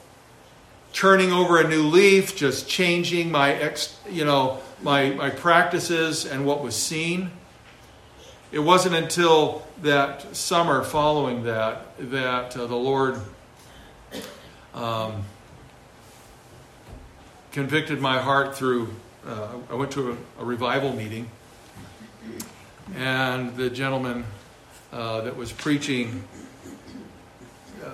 turning 0.92 1.32
over 1.32 1.60
a 1.60 1.68
new 1.68 1.82
leaf, 1.84 2.36
just 2.36 2.68
changing 2.68 3.30
my 3.30 3.52
ex, 3.52 3.98
you 4.08 4.24
know, 4.24 4.58
my, 4.82 5.10
my 5.10 5.30
practices 5.30 6.24
and 6.24 6.44
what 6.44 6.62
was 6.62 6.74
seen. 6.74 7.30
It 8.52 8.58
wasn't 8.58 8.96
until 8.96 9.66
that 9.82 10.34
summer 10.34 10.82
following 10.82 11.44
that 11.44 11.86
that 12.10 12.56
uh, 12.56 12.66
the 12.66 12.76
Lord 12.76 13.20
um, 14.74 15.22
convicted 17.52 18.00
my 18.00 18.18
heart 18.18 18.56
through. 18.56 18.88
Uh, 19.26 19.48
I 19.70 19.74
went 19.74 19.92
to 19.92 20.12
a, 20.12 20.42
a, 20.42 20.44
revival 20.44 20.92
meeting, 20.92 21.30
and 22.96 23.56
the 23.56 23.70
gentleman 23.70 24.24
uh, 24.92 25.22
that 25.22 25.36
was 25.36 25.52
preaching, 25.52 26.24
uh, 27.84 27.88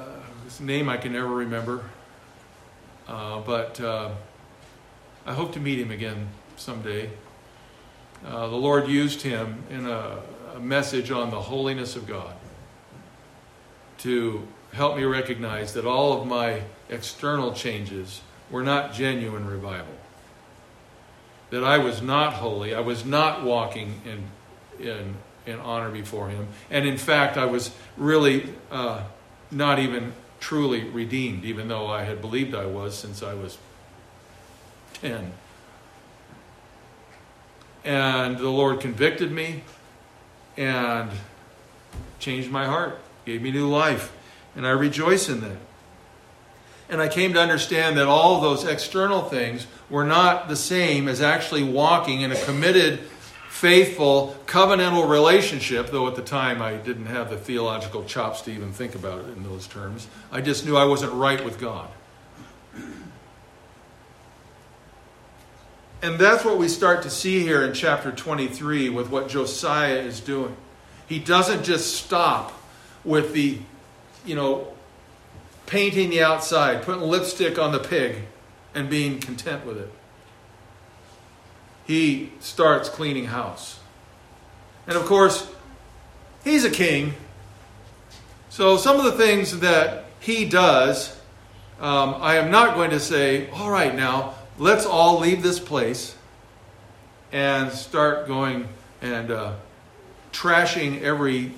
his 0.45 0.61
name 0.61 0.89
I 0.89 0.97
can 0.97 1.13
never 1.13 1.29
remember, 1.29 1.85
uh, 3.09 3.41
but 3.41 3.81
uh, 3.81 4.11
I 5.27 5.35
hope 5.35 5.53
to 5.53 5.61
meet 5.61 5.79
him 5.79 5.91
again 5.91 6.29
someday. 6.57 7.11
Uh, 8.25 8.49
the 8.49 8.57
Lord 8.57 8.89
used 8.89 9.23
him 9.23 9.63
in 9.71 9.87
a, 9.87 10.19
a 10.55 10.61
message 10.61 11.11
on 11.11 11.31
the 11.31 11.41
holiness 11.41 11.97
of 11.97 12.07
God 12.07 12.35
to 13.99 14.47
help 14.73 14.97
me 14.97 15.05
recognize 15.05 15.75
that 15.75 15.87
all 15.87 16.21
of 16.21 16.27
my 16.27 16.63
external 16.89 17.53
changes 17.53 18.21
were 18.51 18.63
not 18.63 18.93
genuine 18.93 19.47
revival. 19.47 19.95
That 21.51 21.65
I 21.65 21.79
was 21.79 22.03
not 22.03 22.35
holy. 22.35 22.75
I 22.75 22.81
was 22.81 23.05
not 23.05 23.45
walking 23.45 24.01
in, 24.05 24.25
in, 24.81 25.17
in 25.47 25.59
honor 25.61 25.91
before 25.91 26.29
Him. 26.29 26.49
And 26.71 26.87
in 26.87 26.97
fact, 26.97 27.37
I 27.37 27.47
was 27.47 27.71
really 27.97 28.49
uh, 28.71 29.03
not 29.51 29.79
even 29.79 30.13
truly 30.41 30.85
redeemed, 30.85 31.45
even 31.45 31.69
though 31.69 31.87
I 31.87 32.05
had 32.05 32.21
believed 32.21 32.55
I 32.55 32.67
was 32.67 32.97
since 32.97 33.23
I 33.23 33.35
was 33.35 33.59
10. 34.95 35.33
And 37.85 38.39
the 38.39 38.51
Lord 38.51 38.81
convicted 38.81 39.31
me 39.31 39.63
and 40.57 41.11
changed 42.19 42.51
my 42.51 42.67
heart, 42.67 42.99
gave 43.25 43.43
me 43.43 43.51
new 43.51 43.69
life, 43.69 44.13
and 44.57 44.67
I 44.67 44.71
rejoice 44.71 45.29
in 45.29 45.41
that. 45.43 45.59
And 46.89 47.01
I 47.01 47.09
came 47.09 47.33
to 47.35 47.41
understand 47.41 47.99
that 47.99 48.07
all 48.07 48.41
those 48.41 48.65
external 48.65 49.23
things 49.23 49.67
were 49.91 50.05
not 50.05 50.49
the 50.49 50.57
same 50.57 51.09
as 51.09 51.21
actually 51.21 51.65
walking 51.65 52.21
in 52.21 52.33
a 52.33 52.41
committed 52.45 53.01
faithful, 53.57 54.37
covenantal 54.45 55.09
relationship, 55.09 55.91
though 55.91 56.07
at 56.07 56.15
the 56.15 56.21
time 56.21 56.61
I 56.61 56.75
didn't 56.75 57.07
have 57.07 57.31
the 57.31 57.39
theological 57.39 58.05
chops 58.05 58.43
to 58.43 58.51
even 58.51 58.71
think 58.71 58.95
about 58.95 59.21
it 59.21 59.29
in 59.29 59.45
those 59.45 59.67
terms. 59.67 60.09
I 60.31 60.43
just 60.43 60.67
knew 60.67 60.77
I 60.77 60.85
wasn't 60.85 61.15
right 61.15 61.43
with 61.43 61.59
God. 61.59 61.89
And 66.03 66.19
that's 66.19 66.45
what 66.45 66.59
we 66.59 66.69
start 66.69 67.03
to 67.05 67.11
see 67.11 67.41
here 67.41 67.65
in 67.65 67.73
chapter 67.73 68.13
23 68.13 68.91
with 68.91 69.09
what 69.09 69.31
Josiah 69.31 70.01
is 70.01 70.21
doing. 70.21 70.55
He 71.09 71.19
doesn't 71.19 71.65
just 71.65 71.95
stop 71.95 72.53
with 73.05 73.33
the, 73.33 73.59
you 74.27 74.35
know, 74.35 74.69
painting 75.65 76.11
the 76.11 76.23
outside, 76.23 76.83
putting 76.83 77.05
lipstick 77.09 77.59
on 77.59 77.73
the 77.73 77.79
pig, 77.79 78.17
and 78.75 78.91
being 78.91 79.19
content 79.19 79.65
with 79.65 79.79
it 79.79 79.91
he 81.87 82.33
starts 82.41 82.89
cleaning 82.89 83.27
house. 83.27 83.79
And 84.87 84.97
of 84.97 85.05
course, 85.07 85.49
he's 86.45 86.65
a 86.65 86.71
king. 86.71 87.15
So 88.51 88.77
some 88.77 88.99
of 88.99 89.05
the 89.05 89.13
things 89.13 89.61
that 89.61 90.05
he 90.21 90.49
does, 90.49 91.19
um, 91.81 92.17
I 92.19 92.37
am 92.37 92.51
not 92.51 92.75
going 92.75 92.91
to 92.91 93.01
say, 93.01 93.49
all 93.51 93.71
right, 93.71 93.95
now 93.95 94.35
let's 94.59 94.87
all 94.87 95.21
leave 95.21 95.43
this 95.43 95.61
place 95.61 96.17
and 97.33 97.71
start 97.71 98.27
going 98.27 98.69
and 99.03 99.31
uh, 99.31 99.53
trashing 100.33 101.03
every 101.03 101.53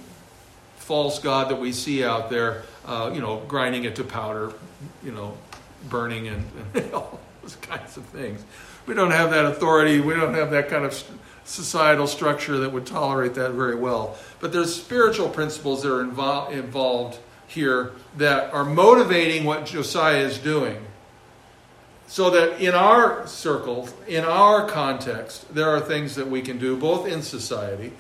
false 0.77 1.19
god 1.19 1.51
that 1.51 1.61
we 1.61 1.73
see 1.73 2.03
out 2.05 2.31
there, 2.31 2.65
uh, 2.87 3.11
you 3.15 3.21
know, 3.21 3.43
grinding 3.47 3.85
it 3.85 3.97
to 3.97 4.05
powder, 4.05 4.53
you 5.05 5.13
know, 5.13 5.37
burning 5.89 6.29
and, 6.29 6.45
and 6.75 6.93
all 6.95 7.21
those 7.49 7.57
kinds 7.69 7.97
of 7.97 8.05
things. 8.07 8.45
We 8.87 8.95
don't 8.95 9.11
have 9.11 9.31
that 9.31 9.45
authority. 9.45 10.01
We 10.01 10.15
don't 10.15 10.35
have 10.35 10.51
that 10.51 10.69
kind 10.69 10.85
of 10.85 11.05
societal 11.45 12.07
structure 12.07 12.59
that 12.59 12.73
would 12.73 12.87
tolerate 12.87 13.35
that 13.35 13.53
very 13.53 13.75
well. 13.75 14.17
But 14.41 14.53
there's 14.53 14.75
spiritual 14.75 15.29
principles 15.29 15.83
that 15.83 15.93
are 15.93 16.05
invo- 16.05 16.51
involved 16.51 17.19
here 17.47 17.93
that 18.17 18.53
are 18.53 18.65
motivating 18.65 19.45
what 19.45 19.67
Josiah 19.67 20.19
is 20.19 20.39
doing. 20.39 20.85
So 22.07 22.31
that 22.31 22.61
in 22.61 22.75
our 22.75 23.27
circle, 23.27 23.89
in 24.07 24.25
our 24.25 24.67
context, 24.67 25.55
there 25.55 25.69
are 25.69 25.81
things 25.81 26.15
that 26.17 26.29
we 26.29 26.41
can 26.41 26.59
do 26.59 26.77
both 26.77 27.07
in 27.07 27.21
society, 27.23 27.93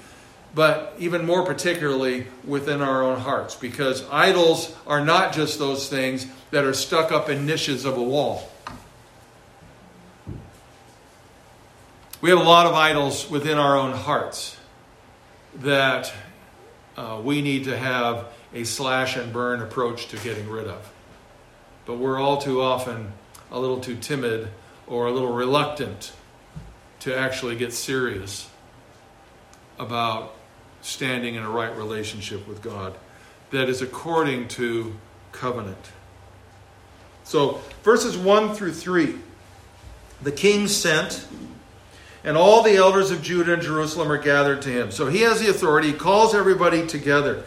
but 0.54 0.94
even 0.98 1.26
more 1.26 1.44
particularly 1.44 2.26
within 2.46 2.80
our 2.80 3.02
own 3.02 3.20
hearts. 3.20 3.54
Because 3.54 4.04
idols 4.10 4.74
are 4.86 5.04
not 5.04 5.34
just 5.34 5.58
those 5.58 5.88
things 5.88 6.26
that 6.50 6.64
are 6.64 6.72
stuck 6.72 7.12
up 7.12 7.28
in 7.28 7.44
niches 7.44 7.84
of 7.84 7.98
a 7.98 8.02
wall. 8.02 8.48
We 12.20 12.30
have 12.30 12.40
a 12.40 12.42
lot 12.42 12.66
of 12.66 12.74
idols 12.74 13.30
within 13.30 13.58
our 13.58 13.76
own 13.76 13.92
hearts 13.92 14.56
that 15.60 16.12
uh, 16.96 17.20
we 17.22 17.42
need 17.42 17.64
to 17.64 17.76
have 17.76 18.26
a 18.52 18.64
slash 18.64 19.16
and 19.16 19.32
burn 19.32 19.62
approach 19.62 20.08
to 20.08 20.16
getting 20.16 20.48
rid 20.48 20.66
of. 20.66 20.92
But 21.86 21.98
we're 21.98 22.18
all 22.18 22.38
too 22.38 22.60
often 22.60 23.12
a 23.52 23.60
little 23.60 23.80
too 23.80 23.94
timid 23.94 24.48
or 24.88 25.06
a 25.06 25.12
little 25.12 25.32
reluctant 25.32 26.12
to 27.00 27.16
actually 27.16 27.54
get 27.54 27.72
serious 27.72 28.50
about 29.78 30.34
standing 30.80 31.36
in 31.36 31.44
a 31.44 31.50
right 31.50 31.74
relationship 31.76 32.48
with 32.48 32.62
God 32.62 32.94
that 33.50 33.68
is 33.68 33.80
according 33.80 34.48
to 34.48 34.96
covenant. 35.30 35.92
So, 37.22 37.60
verses 37.84 38.18
1 38.18 38.54
through 38.54 38.72
3 38.72 39.14
the 40.20 40.32
king 40.32 40.66
sent 40.66 41.24
and 42.24 42.36
all 42.36 42.62
the 42.62 42.76
elders 42.76 43.10
of 43.10 43.22
Judah 43.22 43.54
and 43.54 43.62
Jerusalem 43.62 44.10
are 44.10 44.18
gathered 44.18 44.62
to 44.62 44.68
him. 44.70 44.90
So 44.90 45.06
he 45.06 45.20
has 45.20 45.40
the 45.40 45.48
authority. 45.48 45.92
He 45.92 45.94
calls 45.94 46.34
everybody 46.34 46.86
together. 46.86 47.44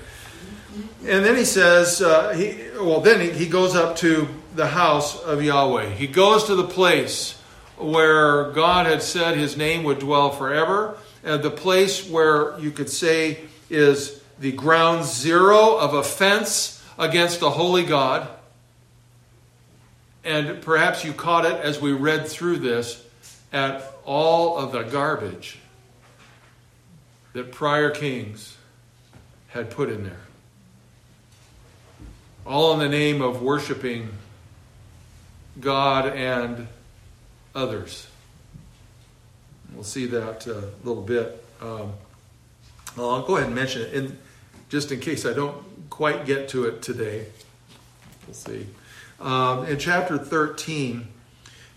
And 1.05 1.25
then 1.25 1.35
he 1.35 1.45
says, 1.45 2.01
uh, 2.01 2.31
he, 2.33 2.57
well, 2.79 3.01
then 3.01 3.19
he, 3.19 3.31
he 3.31 3.47
goes 3.47 3.75
up 3.75 3.97
to 3.97 4.27
the 4.55 4.67
house 4.67 5.19
of 5.19 5.43
Yahweh. 5.43 5.89
He 5.89 6.07
goes 6.07 6.45
to 6.45 6.55
the 6.55 6.67
place 6.67 7.37
where 7.77 8.51
God 8.51 8.85
had 8.85 9.01
said 9.01 9.37
his 9.37 9.57
name 9.57 9.83
would 9.83 9.99
dwell 9.99 10.29
forever, 10.29 10.97
and 11.23 11.41
the 11.41 11.51
place 11.51 12.07
where 12.07 12.57
you 12.59 12.71
could 12.71 12.89
say 12.89 13.39
is 13.69 14.21
the 14.39 14.51
ground 14.51 15.05
zero 15.05 15.77
of 15.77 15.93
offense 15.93 16.83
against 16.97 17.39
the 17.39 17.49
holy 17.49 17.83
God. 17.83 18.27
And 20.23 20.61
perhaps 20.61 21.03
you 21.03 21.13
caught 21.13 21.45
it 21.45 21.59
as 21.61 21.81
we 21.81 21.93
read 21.93 22.27
through 22.27 22.57
this 22.57 23.03
at 23.51 23.90
all 24.05 24.57
of 24.57 24.71
the 24.71 24.83
garbage 24.83 25.59
that 27.33 27.51
prior 27.51 27.89
kings 27.89 28.57
had 29.49 29.69
put 29.69 29.89
in 29.89 30.03
there. 30.03 30.21
All 32.45 32.73
in 32.73 32.79
the 32.79 32.89
name 32.89 33.21
of 33.21 33.41
worshiping 33.41 34.09
God 35.59 36.07
and 36.07 36.67
others. 37.53 38.07
we'll 39.73 39.83
see 39.83 40.05
that 40.07 40.47
uh, 40.47 40.51
a 40.53 40.87
little 40.87 41.03
bit. 41.03 41.43
Um, 41.61 41.93
I'll 42.97 43.21
go 43.23 43.35
ahead 43.35 43.47
and 43.47 43.55
mention 43.55 43.83
it, 43.83 43.93
and 43.93 44.17
just 44.69 44.91
in 44.91 44.99
case 44.99 45.25
I 45.25 45.33
don't 45.33 45.89
quite 45.89 46.25
get 46.25 46.49
to 46.49 46.65
it 46.65 46.81
today. 46.81 47.27
We'll 48.25 48.33
see. 48.33 48.67
Um, 49.19 49.65
in 49.65 49.77
chapter 49.77 50.17
13, 50.17 51.07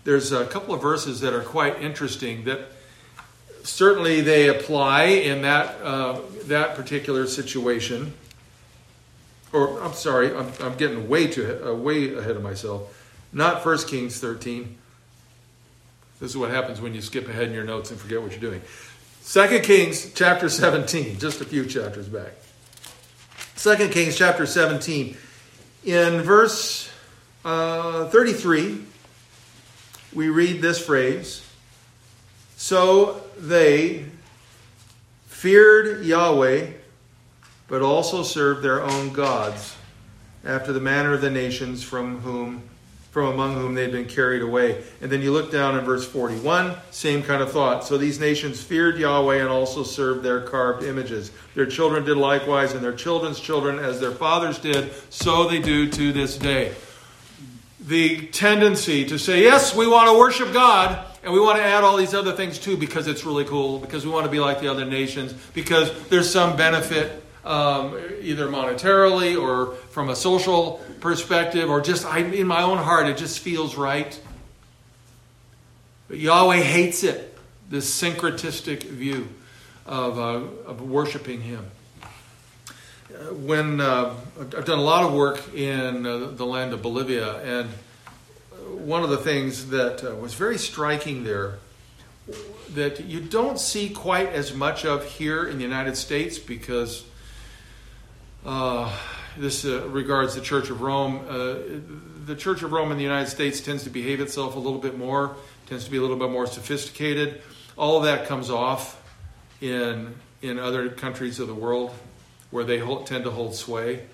there's 0.05 0.31
a 0.31 0.45
couple 0.45 0.73
of 0.73 0.81
verses 0.81 1.19
that 1.21 1.33
are 1.33 1.41
quite 1.41 1.81
interesting 1.81 2.45
that 2.45 2.59
certainly 3.63 4.21
they 4.21 4.47
apply 4.47 5.05
in 5.05 5.41
that, 5.41 5.81
uh, 5.81 6.21
that 6.45 6.75
particular 6.75 7.27
situation. 7.27 8.13
Or, 9.51 9.81
I'm 9.81 9.93
sorry, 9.93 10.33
I'm, 10.33 10.51
I'm 10.61 10.77
getting 10.77 11.09
way, 11.09 11.27
too, 11.27 11.59
uh, 11.65 11.73
way 11.73 12.13
ahead 12.13 12.35
of 12.35 12.43
myself. 12.43 13.03
Not 13.33 13.65
1 13.65 13.77
Kings 13.87 14.19
13. 14.19 14.77
This 16.19 16.29
is 16.29 16.37
what 16.37 16.51
happens 16.51 16.79
when 16.79 16.93
you 16.93 17.01
skip 17.01 17.27
ahead 17.27 17.47
in 17.47 17.53
your 17.53 17.63
notes 17.63 17.89
and 17.89 17.99
forget 17.99 18.21
what 18.21 18.31
you're 18.31 18.39
doing. 18.39 18.61
2 19.27 19.59
Kings 19.61 20.13
chapter 20.13 20.49
17, 20.49 21.17
just 21.17 21.41
a 21.41 21.45
few 21.45 21.65
chapters 21.65 22.07
back. 22.07 22.33
2 23.57 23.89
Kings 23.89 24.15
chapter 24.15 24.45
17. 24.45 25.17
In 25.83 26.21
verse 26.21 26.91
uh, 27.43 28.07
33, 28.09 28.83
we 30.15 30.29
read 30.29 30.61
this 30.61 30.83
phrase 30.83 31.45
So 32.57 33.21
they 33.37 34.05
feared 35.27 36.05
Yahweh, 36.05 36.67
but 37.67 37.81
also 37.81 38.23
served 38.23 38.63
their 38.63 38.81
own 38.81 39.11
gods, 39.11 39.75
after 40.43 40.71
the 40.73 40.79
manner 40.79 41.13
of 41.13 41.21
the 41.21 41.29
nations 41.29 41.83
from 41.83 42.21
whom 42.21 42.63
from 43.11 43.27
among 43.27 43.53
whom 43.53 43.73
they'd 43.75 43.93
been 43.93 44.03
carried 44.03 44.41
away. 44.41 44.83
And 44.99 45.09
then 45.09 45.21
you 45.21 45.31
look 45.31 45.49
down 45.49 45.79
in 45.79 45.85
verse 45.85 46.05
41, 46.05 46.75
same 46.91 47.23
kind 47.23 47.41
of 47.41 47.49
thought. 47.49 47.85
So 47.85 47.97
these 47.97 48.19
nations 48.19 48.61
feared 48.61 48.97
Yahweh 48.97 49.37
and 49.37 49.47
also 49.47 49.83
served 49.83 50.21
their 50.21 50.41
carved 50.41 50.83
images. 50.83 51.31
Their 51.53 51.65
children 51.65 52.03
did 52.03 52.17
likewise, 52.17 52.73
and 52.73 52.83
their 52.83 52.91
children's 52.91 53.39
children, 53.39 53.79
as 53.79 54.01
their 54.01 54.11
fathers 54.11 54.59
did, 54.59 54.91
so 55.09 55.47
they 55.47 55.59
do 55.59 55.89
to 55.91 56.11
this 56.11 56.37
day. 56.37 56.73
The 57.85 58.25
tendency 58.27 59.05
to 59.05 59.19
say, 59.19 59.43
yes, 59.43 59.75
we 59.75 59.87
want 59.87 60.09
to 60.09 60.17
worship 60.17 60.51
God, 60.51 61.05
and 61.23 61.31
we 61.31 61.39
want 61.39 61.57
to 61.57 61.63
add 61.63 61.83
all 61.83 61.97
these 61.97 62.15
other 62.15 62.31
things 62.31 62.57
too 62.57 62.77
because 62.77 63.07
it's 63.07 63.25
really 63.25 63.45
cool, 63.45 63.77
because 63.77 64.05
we 64.05 64.11
want 64.11 64.25
to 64.25 64.31
be 64.31 64.39
like 64.39 64.59
the 64.59 64.69
other 64.69 64.85
nations, 64.85 65.33
because 65.53 65.91
there's 66.07 66.31
some 66.31 66.57
benefit 66.57 67.23
um, 67.43 67.95
either 68.21 68.47
monetarily 68.47 69.39
or 69.39 69.75
from 69.91 70.09
a 70.09 70.15
social 70.15 70.81
perspective, 70.99 71.69
or 71.69 71.79
just 71.79 72.05
I, 72.05 72.19
in 72.19 72.47
my 72.47 72.63
own 72.63 72.79
heart, 72.79 73.07
it 73.07 73.17
just 73.17 73.39
feels 73.39 73.75
right. 73.75 74.19
But 76.07 76.17
Yahweh 76.17 76.61
hates 76.61 77.03
it, 77.03 77.37
this 77.69 78.01
syncretistic 78.01 78.83
view 78.83 79.29
of, 79.85 80.17
uh, 80.17 80.67
of 80.67 80.81
worshiping 80.81 81.41
Him. 81.41 81.65
When 83.31 83.79
uh, 83.79 84.13
I've 84.39 84.65
done 84.65 84.79
a 84.79 84.83
lot 84.83 85.03
of 85.03 85.13
work 85.13 85.53
in 85.53 86.05
uh, 86.05 86.31
the 86.31 86.45
land 86.45 86.73
of 86.73 86.81
Bolivia, 86.81 87.37
and 87.41 87.69
one 88.85 89.03
of 89.03 89.09
the 89.09 89.17
things 89.17 89.69
that 89.69 90.03
uh, 90.03 90.15
was 90.15 90.33
very 90.33 90.57
striking 90.57 91.23
there 91.23 91.59
that 92.73 93.05
you 93.05 93.21
don't 93.21 93.59
see 93.59 93.89
quite 93.89 94.29
as 94.29 94.53
much 94.53 94.85
of 94.85 95.05
here 95.05 95.47
in 95.47 95.57
the 95.57 95.63
United 95.63 95.95
States 95.95 96.39
because 96.39 97.05
uh, 98.45 98.91
this 99.37 99.65
uh, 99.65 99.87
regards 99.89 100.35
the 100.35 100.41
Church 100.41 100.69
of 100.69 100.81
Rome. 100.81 101.21
Uh, 101.29 101.55
the 102.25 102.35
Church 102.35 102.63
of 102.63 102.71
Rome 102.71 102.91
in 102.91 102.97
the 102.97 103.03
United 103.03 103.29
States 103.29 103.61
tends 103.61 103.83
to 103.83 103.89
behave 103.89 104.19
itself 104.19 104.55
a 104.55 104.59
little 104.59 104.79
bit 104.79 104.97
more, 104.97 105.35
tends 105.67 105.85
to 105.85 105.91
be 105.91 105.97
a 105.97 106.01
little 106.01 106.17
bit 106.17 106.31
more 106.31 106.47
sophisticated. 106.47 107.41
All 107.77 107.97
of 107.97 108.03
that 108.03 108.27
comes 108.27 108.49
off 108.49 109.01
in 109.61 110.15
in 110.41 110.59
other 110.59 110.89
countries 110.89 111.39
of 111.39 111.47
the 111.47 111.55
world 111.55 111.91
where 112.55 112.63
they 112.63 112.79
hold, 112.79 113.05
tend 113.05 113.25
to 113.25 113.31
hold 113.31 113.53
sway. 113.53 114.05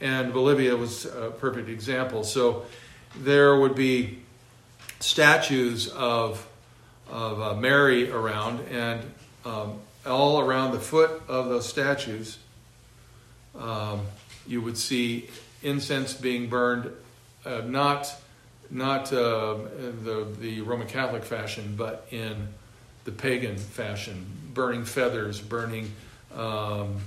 And 0.00 0.32
Bolivia 0.32 0.76
was 0.76 1.06
a 1.06 1.30
perfect 1.30 1.68
example. 1.68 2.24
So 2.24 2.66
there 3.16 3.56
would 3.56 3.76
be 3.76 4.18
statues 5.00 5.88
of 5.88 6.44
of 7.08 7.40
uh, 7.40 7.54
Mary 7.54 8.10
around, 8.10 8.60
and 8.70 9.00
um, 9.44 9.78
all 10.04 10.40
around 10.40 10.72
the 10.72 10.80
foot 10.80 11.22
of 11.26 11.48
those 11.48 11.66
statues 11.66 12.38
um, 13.58 14.02
you 14.46 14.60
would 14.60 14.76
see 14.76 15.28
incense 15.62 16.14
being 16.14 16.48
burned, 16.48 16.90
uh, 17.44 17.62
not 17.64 18.14
not 18.70 19.12
uh, 19.12 19.54
the 20.04 20.26
the 20.38 20.60
Roman 20.62 20.88
Catholic 20.88 21.24
fashion, 21.24 21.74
but 21.76 22.06
in 22.10 22.48
the 23.04 23.12
pagan 23.12 23.56
fashion, 23.56 24.26
burning 24.52 24.84
feathers, 24.84 25.40
burning 25.40 25.92
um, 26.34 26.98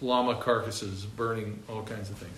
llama 0.00 0.36
carcasses, 0.36 1.04
burning 1.04 1.62
all 1.68 1.82
kinds 1.82 2.10
of 2.10 2.16
things. 2.16 2.36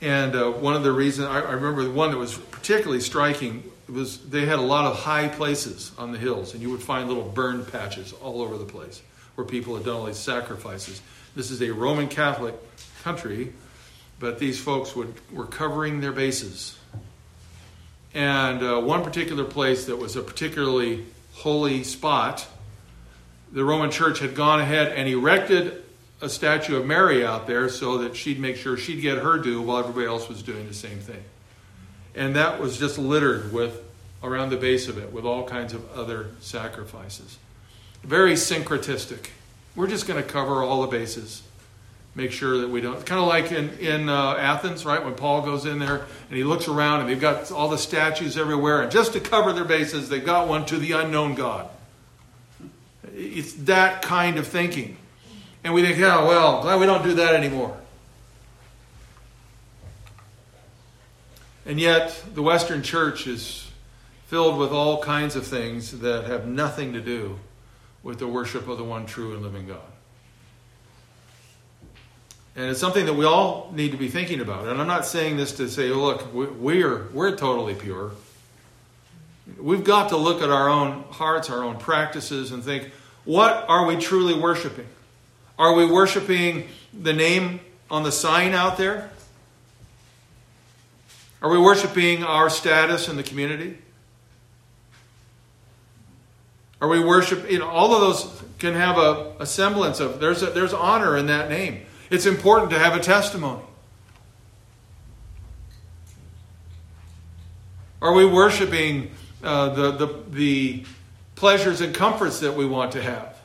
And 0.00 0.34
uh, 0.36 0.50
one 0.50 0.74
of 0.74 0.82
the 0.82 0.92
reasons 0.92 1.28
I, 1.28 1.40
I, 1.40 1.52
remember 1.52 1.82
the 1.82 1.90
one 1.90 2.10
that 2.12 2.18
was 2.18 2.36
particularly 2.36 3.00
striking 3.00 3.68
was 3.88 4.18
they 4.28 4.46
had 4.46 4.58
a 4.58 4.62
lot 4.62 4.86
of 4.86 4.96
high 4.96 5.28
places 5.28 5.92
on 5.98 6.12
the 6.12 6.18
hills, 6.18 6.54
and 6.54 6.62
you 6.62 6.70
would 6.70 6.82
find 6.82 7.08
little 7.08 7.24
burn 7.24 7.64
patches 7.64 8.12
all 8.12 8.42
over 8.42 8.56
the 8.58 8.64
place 8.64 9.02
where 9.34 9.46
people 9.46 9.74
had 9.76 9.84
done 9.84 9.96
all 9.96 10.04
these 10.04 10.16
sacrifices. 10.16 11.00
This 11.34 11.50
is 11.50 11.62
a 11.62 11.70
Roman 11.70 12.08
Catholic 12.08 12.54
country, 13.02 13.52
but 14.20 14.38
these 14.38 14.60
folks 14.60 14.94
would, 14.94 15.14
were 15.32 15.46
covering 15.46 16.00
their 16.00 16.12
bases. 16.12 16.78
And 18.14 18.62
uh, 18.62 18.80
one 18.80 19.02
particular 19.02 19.44
place 19.44 19.86
that 19.86 19.96
was 19.96 20.16
a 20.16 20.22
particularly 20.22 21.04
holy 21.32 21.84
spot, 21.84 22.46
the 23.52 23.64
Roman 23.64 23.90
church 23.90 24.18
had 24.18 24.34
gone 24.34 24.60
ahead 24.60 24.92
and 24.92 25.08
erected 25.08 25.84
a 26.20 26.28
statue 26.28 26.76
of 26.76 26.86
Mary 26.86 27.24
out 27.24 27.46
there 27.46 27.68
so 27.68 27.98
that 27.98 28.16
she'd 28.16 28.40
make 28.40 28.56
sure 28.56 28.76
she'd 28.76 29.00
get 29.00 29.18
her 29.18 29.38
due 29.38 29.62
while 29.62 29.78
everybody 29.78 30.06
else 30.06 30.28
was 30.28 30.42
doing 30.42 30.66
the 30.66 30.74
same 30.74 30.98
thing. 30.98 31.22
And 32.14 32.34
that 32.34 32.60
was 32.60 32.78
just 32.78 32.98
littered 32.98 33.52
with, 33.52 33.82
around 34.22 34.50
the 34.50 34.56
base 34.56 34.88
of 34.88 34.98
it, 34.98 35.12
with 35.12 35.24
all 35.24 35.44
kinds 35.44 35.74
of 35.74 35.90
other 35.92 36.30
sacrifices. 36.40 37.38
Very 38.02 38.32
syncretistic. 38.32 39.28
We're 39.76 39.86
just 39.86 40.08
going 40.08 40.20
to 40.20 40.28
cover 40.28 40.62
all 40.62 40.82
the 40.82 40.88
bases. 40.88 41.42
Make 42.16 42.32
sure 42.32 42.58
that 42.58 42.68
we 42.68 42.80
don't. 42.80 43.04
Kind 43.06 43.20
of 43.20 43.28
like 43.28 43.52
in, 43.52 43.70
in 43.78 44.08
uh, 44.08 44.34
Athens, 44.34 44.84
right? 44.84 45.04
When 45.04 45.14
Paul 45.14 45.42
goes 45.42 45.66
in 45.66 45.78
there 45.78 46.06
and 46.28 46.36
he 46.36 46.42
looks 46.42 46.66
around 46.66 47.02
and 47.02 47.08
they've 47.08 47.20
got 47.20 47.52
all 47.52 47.68
the 47.68 47.78
statues 47.78 48.36
everywhere, 48.36 48.82
and 48.82 48.90
just 48.90 49.12
to 49.12 49.20
cover 49.20 49.52
their 49.52 49.64
bases, 49.64 50.08
they've 50.08 50.24
got 50.24 50.48
one 50.48 50.66
to 50.66 50.78
the 50.78 50.92
unknown 50.92 51.36
God. 51.36 51.68
It's 53.14 53.52
that 53.52 54.02
kind 54.02 54.36
of 54.36 54.48
thinking. 54.48 54.96
And 55.64 55.74
we 55.74 55.82
think, 55.82 55.98
yeah, 55.98 56.24
well, 56.24 56.62
glad 56.62 56.80
we 56.80 56.86
don't 56.86 57.02
do 57.02 57.14
that 57.14 57.34
anymore. 57.34 57.76
And 61.66 61.78
yet, 61.78 62.22
the 62.34 62.42
Western 62.42 62.82
church 62.82 63.26
is 63.26 63.70
filled 64.26 64.58
with 64.58 64.70
all 64.70 65.02
kinds 65.02 65.36
of 65.36 65.46
things 65.46 66.00
that 66.00 66.24
have 66.24 66.46
nothing 66.46 66.92
to 66.94 67.00
do 67.00 67.38
with 68.02 68.18
the 68.18 68.26
worship 68.26 68.68
of 68.68 68.78
the 68.78 68.84
one 68.84 69.04
true 69.04 69.34
and 69.34 69.42
living 69.42 69.66
God. 69.66 69.80
And 72.56 72.70
it's 72.70 72.80
something 72.80 73.06
that 73.06 73.14
we 73.14 73.24
all 73.24 73.70
need 73.72 73.92
to 73.92 73.96
be 73.96 74.08
thinking 74.08 74.40
about. 74.40 74.66
And 74.66 74.80
I'm 74.80 74.86
not 74.86 75.06
saying 75.06 75.36
this 75.36 75.52
to 75.58 75.68
say, 75.68 75.90
oh, 75.90 76.00
look, 76.00 76.32
we're, 76.32 77.08
we're 77.12 77.36
totally 77.36 77.74
pure. 77.74 78.12
We've 79.60 79.84
got 79.84 80.08
to 80.08 80.16
look 80.16 80.42
at 80.42 80.50
our 80.50 80.68
own 80.68 81.04
hearts, 81.10 81.50
our 81.50 81.62
own 81.62 81.78
practices, 81.78 82.50
and 82.50 82.64
think, 82.64 82.90
what 83.24 83.64
are 83.68 83.86
we 83.86 83.96
truly 83.96 84.34
worshiping? 84.34 84.88
Are 85.58 85.72
we 85.72 85.84
worshiping 85.84 86.68
the 86.92 87.12
name 87.12 87.60
on 87.90 88.04
the 88.04 88.12
sign 88.12 88.52
out 88.52 88.76
there? 88.76 89.10
Are 91.42 91.50
we 91.50 91.58
worshiping 91.58 92.24
our 92.24 92.50
status 92.50 93.08
in 93.08 93.16
the 93.16 93.22
community? 93.22 93.78
Are 96.80 96.88
we 96.88 97.02
worshiping? 97.02 97.50
You 97.50 97.58
know, 97.58 97.68
all 97.68 97.92
of 97.94 98.00
those 98.00 98.42
can 98.58 98.74
have 98.74 98.98
a, 98.98 99.34
a 99.40 99.46
semblance 99.46 100.00
of 100.00 100.20
there's 100.20 100.42
a, 100.42 100.46
there's 100.46 100.72
honor 100.72 101.16
in 101.16 101.26
that 101.26 101.48
name. 101.48 101.84
It's 102.10 102.26
important 102.26 102.70
to 102.70 102.78
have 102.78 102.96
a 102.96 103.00
testimony. 103.00 103.62
Are 108.00 108.12
we 108.12 108.24
worshiping 108.24 109.10
uh, 109.42 109.70
the, 109.70 109.90
the, 109.90 110.22
the 110.30 110.84
pleasures 111.34 111.80
and 111.80 111.92
comforts 111.92 112.40
that 112.40 112.54
we 112.54 112.64
want 112.64 112.92
to 112.92 113.02
have? 113.02 113.37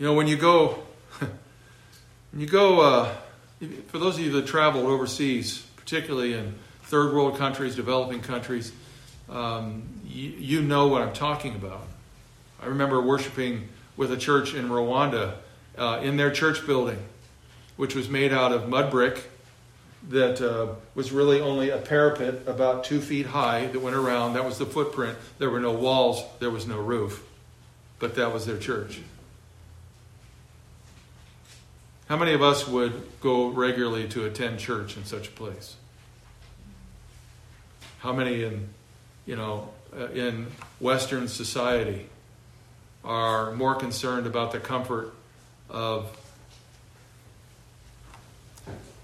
You 0.00 0.06
know, 0.06 0.14
when 0.14 0.28
you 0.28 0.36
go, 0.38 0.78
when 1.18 2.40
you 2.40 2.46
go, 2.46 2.80
uh, 2.80 3.14
for 3.88 3.98
those 3.98 4.16
of 4.16 4.24
you 4.24 4.32
that 4.32 4.46
travel 4.46 4.86
overseas, 4.86 5.58
particularly 5.76 6.32
in 6.32 6.54
third 6.84 7.12
world 7.12 7.36
countries, 7.36 7.76
developing 7.76 8.22
countries, 8.22 8.72
um, 9.28 9.82
you, 10.06 10.30
you 10.30 10.62
know 10.62 10.88
what 10.88 11.02
I'm 11.02 11.12
talking 11.12 11.54
about. 11.54 11.86
I 12.62 12.68
remember 12.68 13.02
worshiping 13.02 13.68
with 13.98 14.10
a 14.10 14.16
church 14.16 14.54
in 14.54 14.70
Rwanda 14.70 15.34
uh, 15.76 16.00
in 16.02 16.16
their 16.16 16.30
church 16.30 16.66
building, 16.66 17.04
which 17.76 17.94
was 17.94 18.08
made 18.08 18.32
out 18.32 18.52
of 18.52 18.70
mud 18.70 18.90
brick 18.90 19.28
that 20.08 20.40
uh, 20.40 20.76
was 20.94 21.12
really 21.12 21.42
only 21.42 21.68
a 21.68 21.76
parapet 21.76 22.44
about 22.46 22.84
two 22.84 23.02
feet 23.02 23.26
high 23.26 23.66
that 23.66 23.80
went 23.80 23.96
around. 23.96 24.32
That 24.32 24.46
was 24.46 24.56
the 24.56 24.64
footprint. 24.64 25.18
There 25.36 25.50
were 25.50 25.60
no 25.60 25.72
walls, 25.72 26.24
there 26.38 26.50
was 26.50 26.66
no 26.66 26.78
roof, 26.78 27.22
but 27.98 28.14
that 28.14 28.32
was 28.32 28.46
their 28.46 28.56
church. 28.56 29.02
How 32.10 32.16
many 32.16 32.32
of 32.32 32.42
us 32.42 32.66
would 32.66 33.04
go 33.20 33.50
regularly 33.50 34.08
to 34.08 34.24
attend 34.24 34.58
church 34.58 34.96
in 34.96 35.04
such 35.04 35.28
a 35.28 35.30
place? 35.30 35.76
How 38.00 38.12
many 38.12 38.42
in, 38.42 38.68
you 39.26 39.36
know, 39.36 39.68
uh, 39.96 40.08
in 40.08 40.48
Western 40.80 41.28
society 41.28 42.08
are 43.04 43.52
more 43.52 43.76
concerned 43.76 44.26
about 44.26 44.50
the 44.50 44.58
comfort 44.58 45.14
of, 45.68 46.10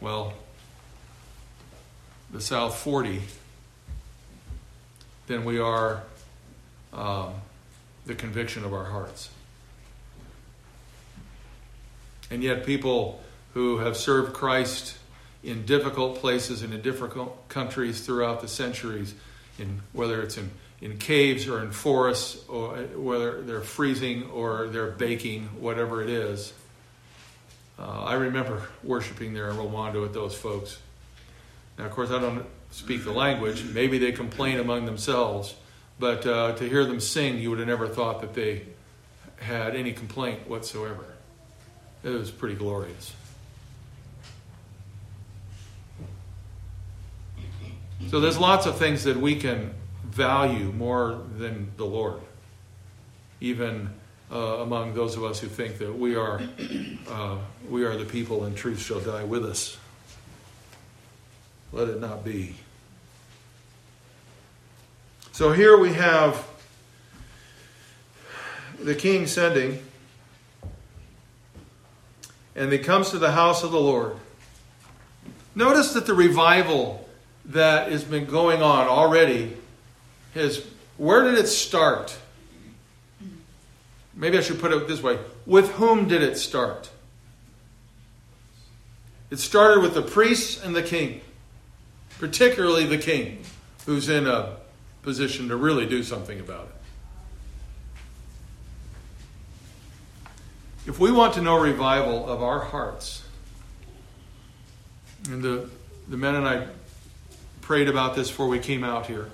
well, 0.01 0.33
the 2.33 2.41
South 2.41 2.77
40 2.77 3.23
than 5.29 5.45
we 5.45 5.61
are 5.61 6.03
um, 6.93 7.35
the 8.05 8.17
conviction 8.17 8.65
of 8.65 8.75
our 8.75 8.87
hearts. 8.87 9.29
And 12.31 12.43
yet, 12.43 12.67
people 12.67 13.21
who 13.55 13.79
have 13.79 13.97
served 13.97 14.35
Christ 14.35 14.97
in 15.43 15.65
difficult 15.65 16.17
places 16.17 16.63
and 16.63 16.75
in 16.75 16.83
difficult 16.83 17.49
countries 17.49 18.05
throughout 18.05 18.41
the 18.41 18.49
centuries, 18.49 19.15
in 19.59 19.81
whether 19.93 20.21
it's 20.21 20.37
in, 20.37 20.51
in 20.81 20.99
caves 20.99 21.47
or 21.47 21.63
in 21.63 21.71
forests, 21.71 22.47
or 22.49 22.77
whether 22.97 23.43
they're 23.43 23.61
freezing 23.61 24.29
or 24.31 24.67
they're 24.69 24.91
baking, 24.91 25.45
whatever 25.61 26.03
it 26.03 26.11
is. 26.11 26.53
Uh, 27.79 28.05
I 28.05 28.15
remember 28.15 28.63
worshiping 28.83 29.35
there 29.35 29.49
in 29.51 29.57
Rwanda 29.57 30.01
with 30.01 30.15
those 30.15 30.35
folks. 30.35 30.79
Now, 31.79 31.85
of 31.85 31.93
course, 31.93 32.11
I 32.11 32.19
don't 32.19 32.45
speak 32.71 33.05
the 33.05 33.13
language. 33.13 33.65
Maybe 33.65 33.99
they 33.99 34.13
complain 34.13 34.59
among 34.59 34.87
themselves, 34.87 35.55
but 35.99 36.27
uh, 36.27 36.55
to 36.57 36.69
hear 36.69 36.85
them 36.85 37.01
sing, 37.01 37.39
you 37.39 37.51
would 37.51 37.59
have 37.59 37.69
never 37.69 37.87
thought 37.87 38.21
that 38.23 38.35
they 38.35 38.63
had 39.39 39.77
any 39.77 39.93
complaint 39.93 40.49
whatsoever. 40.49 41.05
It 42.07 42.11
was 42.11 42.31
pretty 42.31 42.55
glorious. 42.55 43.13
So 48.11 48.21
there's 48.21 48.39
lots 48.39 48.65
of 48.67 48.79
things 48.79 49.03
that 49.05 49.17
we 49.17 49.35
can 49.35 49.75
value 50.05 50.71
more 50.71 51.21
than 51.37 51.73
the 51.77 51.85
Lord, 51.85 52.21
even 53.41 53.91
uh, 54.31 54.37
among 54.37 54.95
those 54.95 55.17
of 55.17 55.25
us 55.25 55.41
who 55.41 55.49
think 55.49 55.79
that 55.79 55.99
we 55.99 56.15
are 56.15 56.41
uh, 57.09 57.39
we 57.69 57.85
are 57.85 57.97
the 57.97 58.05
people 58.05 58.45
and 58.45 58.57
truth 58.57 58.81
shall 58.81 59.01
die 59.01 59.25
with 59.25 59.45
us. 59.45 59.77
Let 61.73 61.89
it 61.89 62.01
not 62.01 62.25
be. 62.25 62.55
So 65.33 65.51
here 65.51 65.77
we 65.77 65.93
have 65.95 66.47
the 68.79 68.95
king 68.95 69.27
sending, 69.27 69.83
and 72.57 72.73
he 72.73 72.79
comes 72.79 73.11
to 73.11 73.19
the 73.19 73.31
house 73.31 73.63
of 73.63 73.71
the 73.71 73.81
Lord. 73.81 74.17
Notice 75.55 75.93
that 75.93 76.07
the 76.07 76.15
revival 76.15 77.09
that 77.45 77.93
has 77.93 78.03
been 78.03 78.27
going 78.27 78.63
on 78.63 78.89
already 78.89 79.57
has, 80.35 80.67
where 80.97 81.23
did 81.23 81.39
it 81.39 81.47
start? 81.47 82.17
Maybe 84.15 84.37
I 84.37 84.41
should 84.41 84.59
put 84.59 84.73
it 84.73 84.89
this 84.89 85.03
way 85.03 85.19
with 85.47 85.71
whom 85.73 86.09
did 86.09 86.23
it 86.23 86.37
start? 86.37 86.91
It 89.31 89.39
started 89.39 89.81
with 89.83 89.95
the 89.95 90.03
priests 90.03 90.63
and 90.63 90.75
the 90.75 90.83
king 90.83 91.21
particularly 92.19 92.87
the 92.87 92.99
king, 92.99 93.43
who's 93.85 94.09
in 94.09 94.27
a 94.27 94.57
position 95.03 95.49
to 95.49 95.57
really 95.57 95.87
do 95.87 96.03
something 96.03 96.41
about 96.41 96.69
it. 96.69 96.76
If 100.87 101.01
we 101.01 101.11
want 101.11 101.35
to 101.35 101.41
know 101.41 101.59
revival 101.59 102.29
of 102.29 102.43
our 102.43 102.61
hearts, 102.61 103.25
and 105.29 105.43
the, 105.43 105.69
the 106.09 106.17
men 106.17 106.37
and 106.37 106.47
I 106.47 106.69
prayed 107.61 107.89
about 107.89 108.15
this 108.15 108.29
before 108.29 108.47
we 108.47 108.61
came 108.61 108.85
out 108.85 109.07
here. 109.07 109.29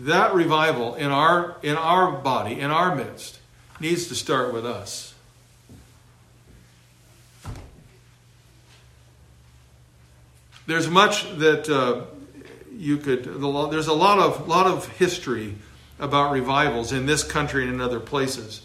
That 0.00 0.34
revival 0.34 0.94
in 0.94 1.10
our 1.10 1.56
in 1.62 1.76
our 1.76 2.10
body, 2.10 2.58
in 2.58 2.70
our 2.70 2.96
midst, 2.96 3.38
needs 3.80 4.08
to 4.08 4.14
start 4.14 4.54
with 4.54 4.64
us. 4.64 5.14
There's 10.66 10.88
much 10.88 11.36
that 11.36 11.68
uh, 11.68 12.06
you 12.72 12.96
could. 12.96 13.24
There's 13.24 13.86
a 13.86 13.92
lot 13.92 14.18
of 14.18 14.48
lot 14.48 14.66
of 14.66 14.88
history 14.96 15.56
about 15.98 16.32
revivals 16.32 16.92
in 16.92 17.04
this 17.04 17.22
country 17.22 17.64
and 17.64 17.74
in 17.74 17.80
other 17.82 18.00
places. 18.00 18.62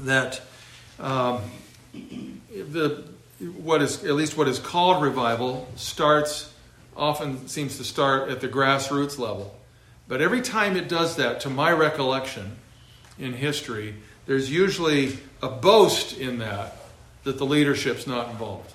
That 0.00 0.40
um, 0.98 1.40
the 1.92 3.04
what 3.56 3.82
is 3.82 4.04
at 4.04 4.12
least 4.12 4.36
what 4.36 4.48
is 4.48 4.58
called 4.58 5.02
revival 5.02 5.68
starts 5.76 6.52
often 6.96 7.48
seems 7.48 7.76
to 7.76 7.84
start 7.84 8.30
at 8.30 8.40
the 8.40 8.48
grassroots 8.48 9.18
level. 9.18 9.54
But 10.08 10.20
every 10.20 10.40
time 10.40 10.76
it 10.76 10.88
does 10.88 11.16
that, 11.16 11.40
to 11.40 11.50
my 11.50 11.72
recollection 11.72 12.56
in 13.18 13.32
history, 13.32 13.94
there's 14.26 14.50
usually 14.50 15.18
a 15.42 15.48
boast 15.48 16.16
in 16.16 16.38
that 16.38 16.76
that 17.24 17.38
the 17.38 17.46
leadership's 17.46 18.06
not 18.06 18.30
involved 18.30 18.72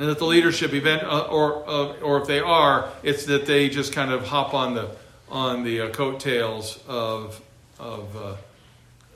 and 0.00 0.08
that 0.08 0.18
the 0.18 0.24
leadership 0.24 0.72
event, 0.72 1.02
uh, 1.02 1.20
or 1.24 1.62
uh, 1.68 1.92
or 2.00 2.22
if 2.22 2.26
they 2.26 2.40
are, 2.40 2.90
it's 3.02 3.26
that 3.26 3.44
they 3.44 3.68
just 3.68 3.92
kind 3.92 4.10
of 4.10 4.26
hop 4.26 4.54
on 4.54 4.74
the 4.74 4.96
on 5.28 5.62
the 5.62 5.82
uh, 5.82 5.90
coattails 5.90 6.82
of 6.88 7.38
of 7.78 8.16
uh, 8.16 8.34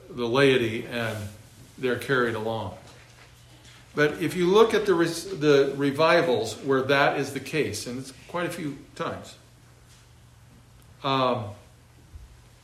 the 0.09 0.27
laity 0.27 0.85
and 0.85 1.17
they're 1.77 1.99
carried 1.99 2.35
along. 2.35 2.77
But 3.93 4.21
if 4.21 4.35
you 4.35 4.47
look 4.47 4.73
at 4.73 4.85
the 4.85 4.93
the 4.93 5.73
revivals 5.75 6.57
where 6.57 6.81
that 6.83 7.17
is 7.17 7.33
the 7.33 7.39
case, 7.39 7.87
and 7.87 7.99
it's 7.99 8.13
quite 8.27 8.45
a 8.45 8.51
few 8.51 8.77
times, 8.95 9.35
um, 11.03 11.45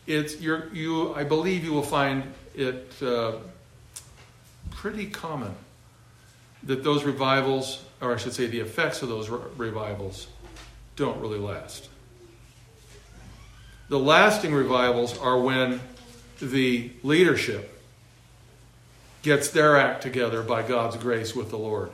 it's 0.08 0.42
you 0.42 0.64
you 0.74 1.14
I 1.14 1.24
believe 1.24 1.64
you 1.64 1.72
will 1.72 1.84
find 1.84 2.24
it 2.54 2.92
uh, 3.02 3.34
pretty 4.72 5.08
common 5.08 5.56
that 6.64 6.84
those 6.84 7.06
revivals 7.06 7.82
or 8.02 8.14
I 8.14 8.18
should 8.18 8.34
say, 8.34 8.48
the 8.48 8.60
effects 8.60 9.04
of 9.04 9.10
those 9.10 9.30
revivals 9.30 10.28
don't 10.96 11.22
really 11.22 11.38
last. 11.38 11.88
The 13.90 14.00
lasting 14.00 14.54
revivals 14.54 15.18
are 15.20 15.40
when 15.40 15.80
the 16.42 16.92
leadership 17.04 17.80
gets 19.22 19.50
their 19.50 19.78
act 19.78 20.02
together 20.02 20.42
by 20.42 20.64
God's 20.64 20.98
grace 20.98 21.36
with 21.36 21.50
the 21.50 21.58
Lord. 21.58 21.92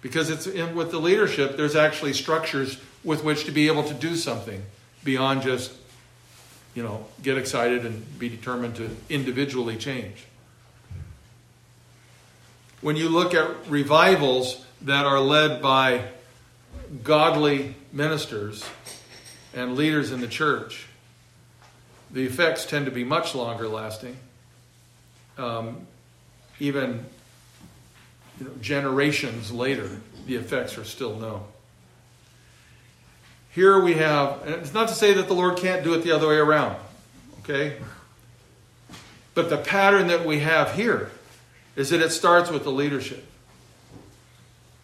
Because 0.00 0.30
it's 0.30 0.46
in, 0.46 0.74
with 0.74 0.90
the 0.90 0.98
leadership, 0.98 1.56
there's 1.56 1.76
actually 1.76 2.12
structures 2.12 2.78
with 3.02 3.24
which 3.24 3.44
to 3.44 3.50
be 3.50 3.66
able 3.66 3.84
to 3.84 3.94
do 3.94 4.16
something 4.16 4.62
beyond 5.04 5.42
just, 5.42 5.72
you 6.74 6.82
know, 6.82 7.06
get 7.22 7.38
excited 7.38 7.86
and 7.86 8.18
be 8.18 8.28
determined 8.28 8.76
to 8.76 8.90
individually 9.08 9.76
change. 9.76 10.26
When 12.80 12.96
you 12.96 13.08
look 13.08 13.32
at 13.32 13.48
revivals, 13.68 14.64
that 14.84 15.06
are 15.06 15.20
led 15.20 15.62
by 15.62 16.08
godly 17.02 17.74
ministers 17.92 18.64
and 19.54 19.76
leaders 19.76 20.10
in 20.10 20.20
the 20.20 20.26
church, 20.26 20.86
the 22.12 22.24
effects 22.24 22.66
tend 22.66 22.86
to 22.86 22.92
be 22.92 23.04
much 23.04 23.34
longer 23.34 23.68
lasting. 23.68 24.16
Um, 25.38 25.86
even 26.60 27.04
you 28.38 28.46
know, 28.46 28.52
generations 28.60 29.50
later, 29.50 29.88
the 30.26 30.36
effects 30.36 30.76
are 30.78 30.84
still 30.84 31.16
known. 31.16 31.42
Here 33.50 33.82
we 33.82 33.94
have, 33.94 34.42
and 34.46 34.54
it's 34.56 34.72
not 34.72 34.88
to 34.88 34.94
say 34.94 35.14
that 35.14 35.28
the 35.28 35.34
Lord 35.34 35.58
can't 35.58 35.84
do 35.84 35.94
it 35.94 36.02
the 36.02 36.12
other 36.12 36.28
way 36.28 36.36
around, 36.36 36.76
okay? 37.40 37.76
But 39.34 39.50
the 39.50 39.58
pattern 39.58 40.06
that 40.08 40.24
we 40.24 40.40
have 40.40 40.74
here 40.74 41.10
is 41.76 41.90
that 41.90 42.00
it 42.00 42.10
starts 42.10 42.50
with 42.50 42.64
the 42.64 42.72
leadership 42.72 43.24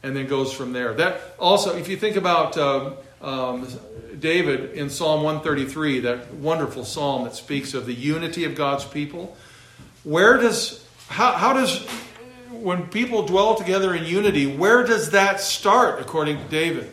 and 0.02 0.16
then 0.16 0.26
goes 0.26 0.52
from 0.52 0.72
there. 0.72 0.94
That 0.94 1.20
also, 1.38 1.76
if 1.76 1.88
you 1.88 1.96
think 1.96 2.16
about 2.16 2.56
um, 2.56 2.94
um, 3.20 3.66
David 4.18 4.72
in 4.72 4.90
Psalm 4.90 5.22
133, 5.22 6.00
that 6.00 6.34
wonderful 6.34 6.84
psalm 6.84 7.24
that 7.24 7.34
speaks 7.34 7.74
of 7.74 7.86
the 7.86 7.94
unity 7.94 8.44
of 8.44 8.54
God's 8.54 8.84
people, 8.84 9.36
where 10.04 10.36
does 10.36 10.84
how, 11.08 11.32
how 11.32 11.52
does 11.52 11.86
when 12.50 12.86
people 12.88 13.26
dwell 13.26 13.54
together 13.54 13.94
in 13.94 14.04
unity, 14.04 14.46
where 14.46 14.84
does 14.84 15.10
that 15.10 15.40
start 15.40 16.00
according 16.00 16.38
to 16.38 16.44
David? 16.44 16.90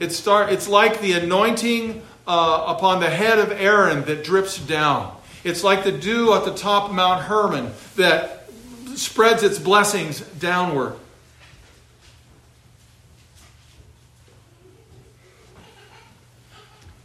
It 0.00 0.12
start, 0.12 0.52
it's 0.52 0.68
like 0.68 1.00
the 1.00 1.12
anointing 1.12 2.02
uh, 2.26 2.64
upon 2.68 3.00
the 3.00 3.10
head 3.10 3.38
of 3.38 3.50
Aaron 3.52 4.04
that 4.04 4.24
drips 4.24 4.58
down. 4.58 5.16
It's 5.44 5.64
like 5.64 5.84
the 5.84 5.92
dew 5.92 6.34
at 6.34 6.44
the 6.44 6.54
top 6.54 6.90
of 6.90 6.94
Mount 6.94 7.22
Hermon 7.22 7.72
that 7.96 8.48
spreads 8.94 9.42
its 9.42 9.58
blessings 9.58 10.20
downward. 10.20 10.96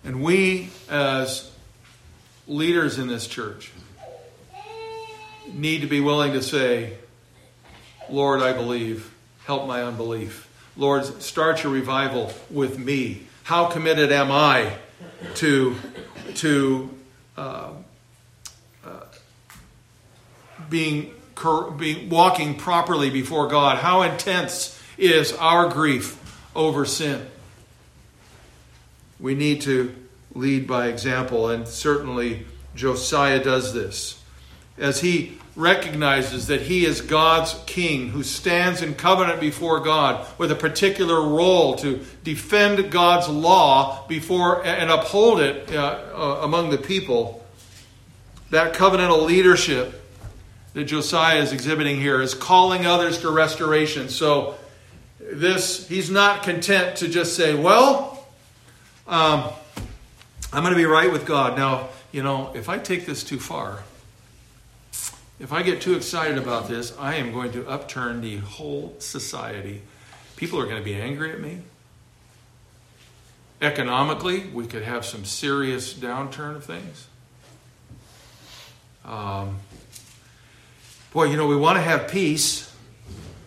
And 0.05 0.21
we, 0.21 0.69
as 0.89 1.49
leaders 2.47 2.99
in 2.99 3.07
this 3.07 3.27
church, 3.27 3.71
need 5.51 5.81
to 5.81 5.87
be 5.87 6.01
willing 6.01 6.33
to 6.33 6.41
say, 6.41 6.97
Lord, 8.09 8.41
I 8.41 8.53
believe. 8.53 9.13
Help 9.45 9.67
my 9.67 9.83
unbelief. 9.83 10.49
Lord, 10.77 11.21
start 11.21 11.63
your 11.63 11.71
revival 11.71 12.33
with 12.49 12.79
me. 12.79 13.23
How 13.43 13.65
committed 13.65 14.11
am 14.11 14.31
I 14.31 14.73
to, 15.35 15.75
to 16.35 16.89
uh, 17.37 17.71
uh, 18.85 18.89
being, 20.69 21.13
being 21.77 22.09
walking 22.09 22.55
properly 22.55 23.09
before 23.09 23.47
God? 23.47 23.77
How 23.77 24.01
intense 24.03 24.81
is 24.97 25.33
our 25.33 25.69
grief 25.69 26.19
over 26.55 26.85
sin? 26.85 27.25
We 29.23 29.35
need 29.35 29.61
to 29.61 29.95
lead 30.35 30.67
by 30.67 30.87
example, 30.87 31.49
and 31.49 31.65
certainly 31.65 32.45
Josiah 32.75 33.41
does 33.41 33.73
this. 33.73 34.21
As 34.77 34.99
he 34.99 35.37
recognizes 35.55 36.47
that 36.47 36.63
he 36.63 36.83
is 36.83 36.99
God's 36.99 37.55
king 37.65 38.09
who 38.09 38.21
stands 38.21 38.81
in 38.81 38.95
covenant 38.95 39.39
before 39.39 39.79
God 39.79 40.27
with 40.37 40.51
a 40.51 40.55
particular 40.55 41.21
role 41.21 41.77
to 41.77 42.03
defend 42.25 42.91
God's 42.91 43.29
law 43.29 44.05
before 44.09 44.65
and 44.65 44.91
uphold 44.91 45.39
it 45.39 45.73
uh, 45.73 46.01
uh, 46.13 46.39
among 46.41 46.71
the 46.71 46.77
people. 46.77 47.45
That 48.49 48.73
covenantal 48.73 49.25
leadership 49.25 50.01
that 50.73 50.83
Josiah 50.83 51.39
is 51.39 51.53
exhibiting 51.53 52.01
here 52.01 52.21
is 52.21 52.33
calling 52.33 52.85
others 52.85 53.19
to 53.19 53.31
restoration. 53.31 54.09
So 54.09 54.55
this 55.17 55.87
he's 55.87 56.09
not 56.09 56.43
content 56.43 56.97
to 56.97 57.07
just 57.07 57.37
say, 57.37 57.55
"Well, 57.55 58.12
um, 59.07 59.51
I'm 60.51 60.63
going 60.63 60.73
to 60.73 60.79
be 60.79 60.85
right 60.85 61.11
with 61.11 61.25
God." 61.25 61.57
Now, 61.57 61.89
you 62.11 62.23
know, 62.23 62.51
if 62.53 62.69
I 62.69 62.77
take 62.77 63.05
this 63.05 63.23
too 63.23 63.39
far, 63.39 63.83
if 65.39 65.51
I 65.51 65.63
get 65.63 65.81
too 65.81 65.95
excited 65.95 66.37
about 66.37 66.67
this, 66.67 66.95
I 66.97 67.15
am 67.15 67.33
going 67.33 67.51
to 67.53 67.67
upturn 67.67 68.21
the 68.21 68.37
whole 68.37 68.95
society. 68.99 69.81
People 70.35 70.59
are 70.59 70.65
going 70.65 70.77
to 70.77 70.83
be 70.83 70.95
angry 70.95 71.31
at 71.31 71.39
me. 71.39 71.61
Economically, 73.61 74.47
we 74.47 74.67
could 74.67 74.83
have 74.83 75.05
some 75.05 75.25
serious 75.25 75.93
downturn 75.93 76.55
of 76.55 76.65
things. 76.65 77.07
Um, 79.05 79.59
boy, 81.11 81.25
you 81.25 81.37
know, 81.37 81.47
we 81.47 81.55
want 81.55 81.77
to 81.77 81.81
have 81.81 82.09
peace, 82.09 82.73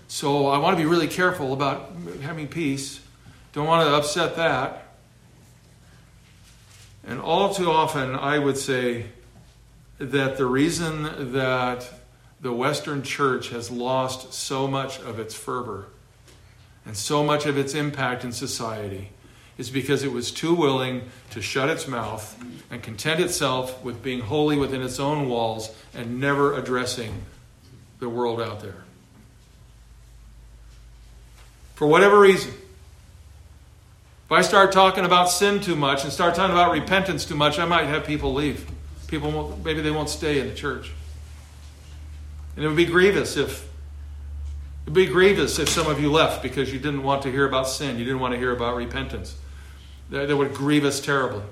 so 0.08 0.48
I 0.48 0.58
want 0.58 0.76
to 0.76 0.82
be 0.82 0.88
really 0.88 1.08
careful 1.08 1.52
about 1.52 1.92
having 2.22 2.48
peace. 2.48 3.00
Don't 3.52 3.66
want 3.66 3.86
to 3.86 3.94
upset 3.94 4.36
that. 4.36 4.85
And 7.06 7.20
all 7.20 7.54
too 7.54 7.70
often, 7.70 8.14
I 8.14 8.38
would 8.38 8.58
say, 8.58 9.06
that 9.98 10.36
the 10.36 10.46
reason 10.46 11.32
that 11.32 11.88
the 12.40 12.52
Western 12.52 13.02
church 13.02 13.50
has 13.50 13.70
lost 13.70 14.34
so 14.34 14.66
much 14.66 15.00
of 15.00 15.18
its 15.18 15.34
fervor 15.34 15.86
and 16.84 16.96
so 16.96 17.24
much 17.24 17.46
of 17.46 17.56
its 17.56 17.74
impact 17.74 18.24
in 18.24 18.32
society 18.32 19.10
is 19.56 19.70
because 19.70 20.02
it 20.02 20.12
was 20.12 20.30
too 20.30 20.54
willing 20.54 21.02
to 21.30 21.40
shut 21.40 21.70
its 21.70 21.88
mouth 21.88 22.38
and 22.70 22.82
content 22.82 23.20
itself 23.20 23.82
with 23.82 24.02
being 24.02 24.20
holy 24.20 24.58
within 24.58 24.82
its 24.82 25.00
own 25.00 25.28
walls 25.28 25.74
and 25.94 26.20
never 26.20 26.54
addressing 26.56 27.22
the 28.00 28.08
world 28.08 28.40
out 28.40 28.60
there. 28.60 28.84
For 31.74 31.86
whatever 31.86 32.20
reason, 32.20 32.52
if 34.26 34.32
I 34.32 34.42
start 34.42 34.72
talking 34.72 35.04
about 35.04 35.30
sin 35.30 35.60
too 35.60 35.76
much 35.76 36.04
and 36.04 36.12
start 36.12 36.34
talking 36.34 36.52
about 36.52 36.72
repentance 36.72 37.24
too 37.24 37.36
much, 37.36 37.58
I 37.58 37.64
might 37.64 37.86
have 37.86 38.04
people 38.04 38.34
leave 38.34 38.70
people 39.06 39.58
maybe 39.64 39.80
they 39.80 39.90
won't 39.90 40.08
stay 40.08 40.40
in 40.40 40.48
the 40.48 40.54
church. 40.54 40.90
And 42.54 42.64
it 42.64 42.68
would 42.68 42.76
be 42.76 42.86
grievous 42.86 43.36
if 43.36 43.64
it 43.64 44.90
would 44.90 44.94
be 44.94 45.06
grievous 45.06 45.58
if 45.58 45.68
some 45.68 45.88
of 45.88 46.00
you 46.00 46.10
left 46.10 46.42
because 46.42 46.72
you 46.72 46.78
didn't 46.78 47.02
want 47.02 47.22
to 47.22 47.30
hear 47.30 47.46
about 47.46 47.68
sin, 47.68 47.98
you 47.98 48.04
didn't 48.04 48.20
want 48.20 48.34
to 48.34 48.38
hear 48.38 48.52
about 48.52 48.76
repentance. 48.76 49.36
That, 50.10 50.28
that 50.28 50.36
would 50.36 50.54
grieve 50.54 50.84
us 50.84 51.00
terribly. 51.00 51.42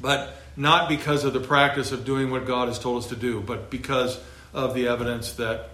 But 0.00 0.36
not 0.56 0.88
because 0.88 1.24
of 1.24 1.32
the 1.32 1.40
practice 1.40 1.92
of 1.92 2.04
doing 2.04 2.30
what 2.30 2.46
God 2.46 2.68
has 2.68 2.78
told 2.78 3.02
us 3.02 3.08
to 3.08 3.16
do, 3.16 3.40
but 3.40 3.70
because 3.70 4.20
of 4.52 4.74
the 4.74 4.88
evidence 4.88 5.32
that 5.34 5.70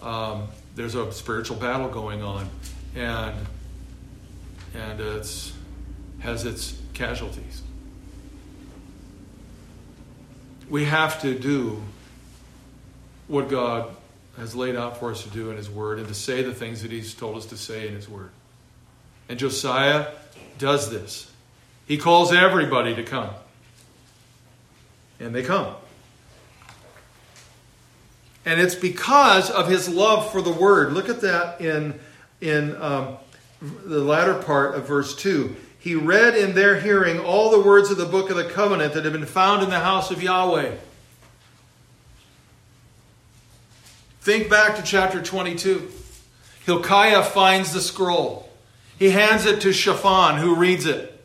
um, 0.00 0.48
there's 0.76 0.94
a 0.94 1.12
spiritual 1.12 1.56
battle 1.56 1.88
going 1.88 2.22
on, 2.22 2.48
and 2.94 3.34
and 4.74 5.00
it's 5.00 5.52
has 6.20 6.44
its 6.44 6.76
casualties 6.94 7.62
we 10.68 10.84
have 10.84 11.20
to 11.22 11.38
do 11.38 11.82
what 13.26 13.48
God 13.48 13.90
has 14.36 14.54
laid 14.54 14.76
out 14.76 14.98
for 14.98 15.10
us 15.10 15.22
to 15.24 15.30
do 15.30 15.50
in 15.50 15.56
His 15.56 15.70
Word 15.70 15.98
and 15.98 16.08
to 16.08 16.14
say 16.14 16.42
the 16.42 16.54
things 16.54 16.82
that 16.82 16.90
He's 16.90 17.14
told 17.14 17.36
us 17.36 17.46
to 17.46 17.56
say 17.56 17.88
in 17.88 17.94
His 17.94 18.08
Word. 18.08 18.30
And 19.28 19.38
Josiah 19.38 20.08
does 20.58 20.90
this. 20.90 21.30
He 21.86 21.98
calls 21.98 22.32
everybody 22.32 22.94
to 22.94 23.02
come. 23.02 23.30
And 25.20 25.34
they 25.34 25.42
come. 25.42 25.74
And 28.44 28.60
it's 28.60 28.74
because 28.74 29.50
of 29.50 29.68
his 29.68 29.88
love 29.88 30.30
for 30.32 30.40
the 30.40 30.52
Word. 30.52 30.92
Look 30.92 31.08
at 31.08 31.20
that 31.22 31.60
in, 31.60 31.98
in 32.40 32.80
um, 32.80 33.16
the 33.60 34.00
latter 34.00 34.34
part 34.34 34.74
of 34.74 34.86
verse 34.86 35.16
2 35.16 35.56
he 35.78 35.94
read 35.94 36.36
in 36.36 36.54
their 36.54 36.80
hearing 36.80 37.18
all 37.18 37.50
the 37.50 37.60
words 37.60 37.90
of 37.90 37.96
the 37.96 38.04
book 38.04 38.30
of 38.30 38.36
the 38.36 38.44
covenant 38.44 38.94
that 38.94 39.04
had 39.04 39.12
been 39.12 39.26
found 39.26 39.62
in 39.62 39.70
the 39.70 39.78
house 39.78 40.10
of 40.10 40.22
Yahweh. 40.22 40.74
Think 44.20 44.50
back 44.50 44.76
to 44.76 44.82
chapter 44.82 45.22
22. 45.22 45.90
Hilkiah 46.66 47.22
finds 47.22 47.72
the 47.72 47.80
scroll. 47.80 48.50
He 48.98 49.10
hands 49.10 49.46
it 49.46 49.60
to 49.62 49.72
Shaphan, 49.72 50.38
who 50.38 50.56
reads 50.56 50.84
it, 50.84 51.18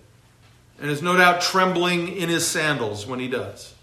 and 0.80 0.90
is 0.90 1.02
no 1.02 1.18
doubt 1.18 1.42
trembling 1.42 2.16
in 2.16 2.30
his 2.30 2.48
sandals 2.48 3.08
when 3.08 3.20
he 3.20 3.28
does. 3.28 3.74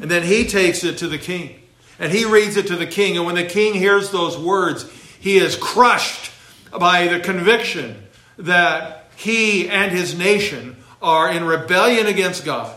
And 0.00 0.10
then 0.10 0.22
he 0.22 0.46
takes 0.46 0.82
it 0.82 0.98
to 0.98 1.06
the 1.06 1.18
king, 1.18 1.60
and 1.98 2.10
he 2.10 2.24
reads 2.24 2.56
it 2.56 2.66
to 2.68 2.76
the 2.76 2.86
king. 2.86 3.16
And 3.16 3.26
when 3.26 3.36
the 3.36 3.44
king 3.44 3.74
hears 3.74 4.10
those 4.10 4.38
words, 4.38 4.90
he 5.20 5.36
is 5.36 5.54
crushed 5.54 6.32
by 6.78 7.06
the 7.08 7.20
conviction 7.20 8.02
that 8.38 9.08
he 9.16 9.68
and 9.68 9.92
his 9.92 10.16
nation 10.18 10.76
are 11.00 11.30
in 11.30 11.44
rebellion 11.44 12.06
against 12.06 12.44
God. 12.44 12.74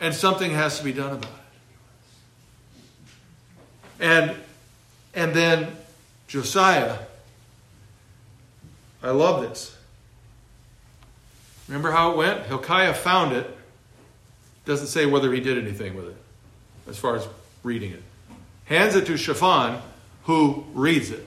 And 0.00 0.14
something 0.14 0.50
has 0.50 0.78
to 0.78 0.84
be 0.84 0.92
done 0.92 1.12
about 1.12 1.24
it. 1.24 1.30
And, 4.00 4.36
and 5.14 5.32
then 5.32 5.76
Josiah, 6.26 6.98
I 9.02 9.10
love 9.10 9.42
this. 9.42 9.76
Remember 11.68 11.92
how 11.92 12.10
it 12.12 12.16
went? 12.16 12.46
Hilkiah 12.46 12.94
found 12.94 13.32
it. 13.32 13.58
Doesn't 14.64 14.88
say 14.88 15.06
whether 15.06 15.32
he 15.32 15.40
did 15.40 15.56
anything 15.58 15.94
with 15.94 16.08
it, 16.08 16.16
as 16.88 16.98
far 16.98 17.16
as 17.16 17.26
reading 17.62 17.92
it. 17.92 18.02
Hands 18.66 18.94
it 18.94 19.06
to 19.06 19.16
Shaphan, 19.16 19.80
who 20.24 20.64
reads 20.74 21.10
it 21.10 21.26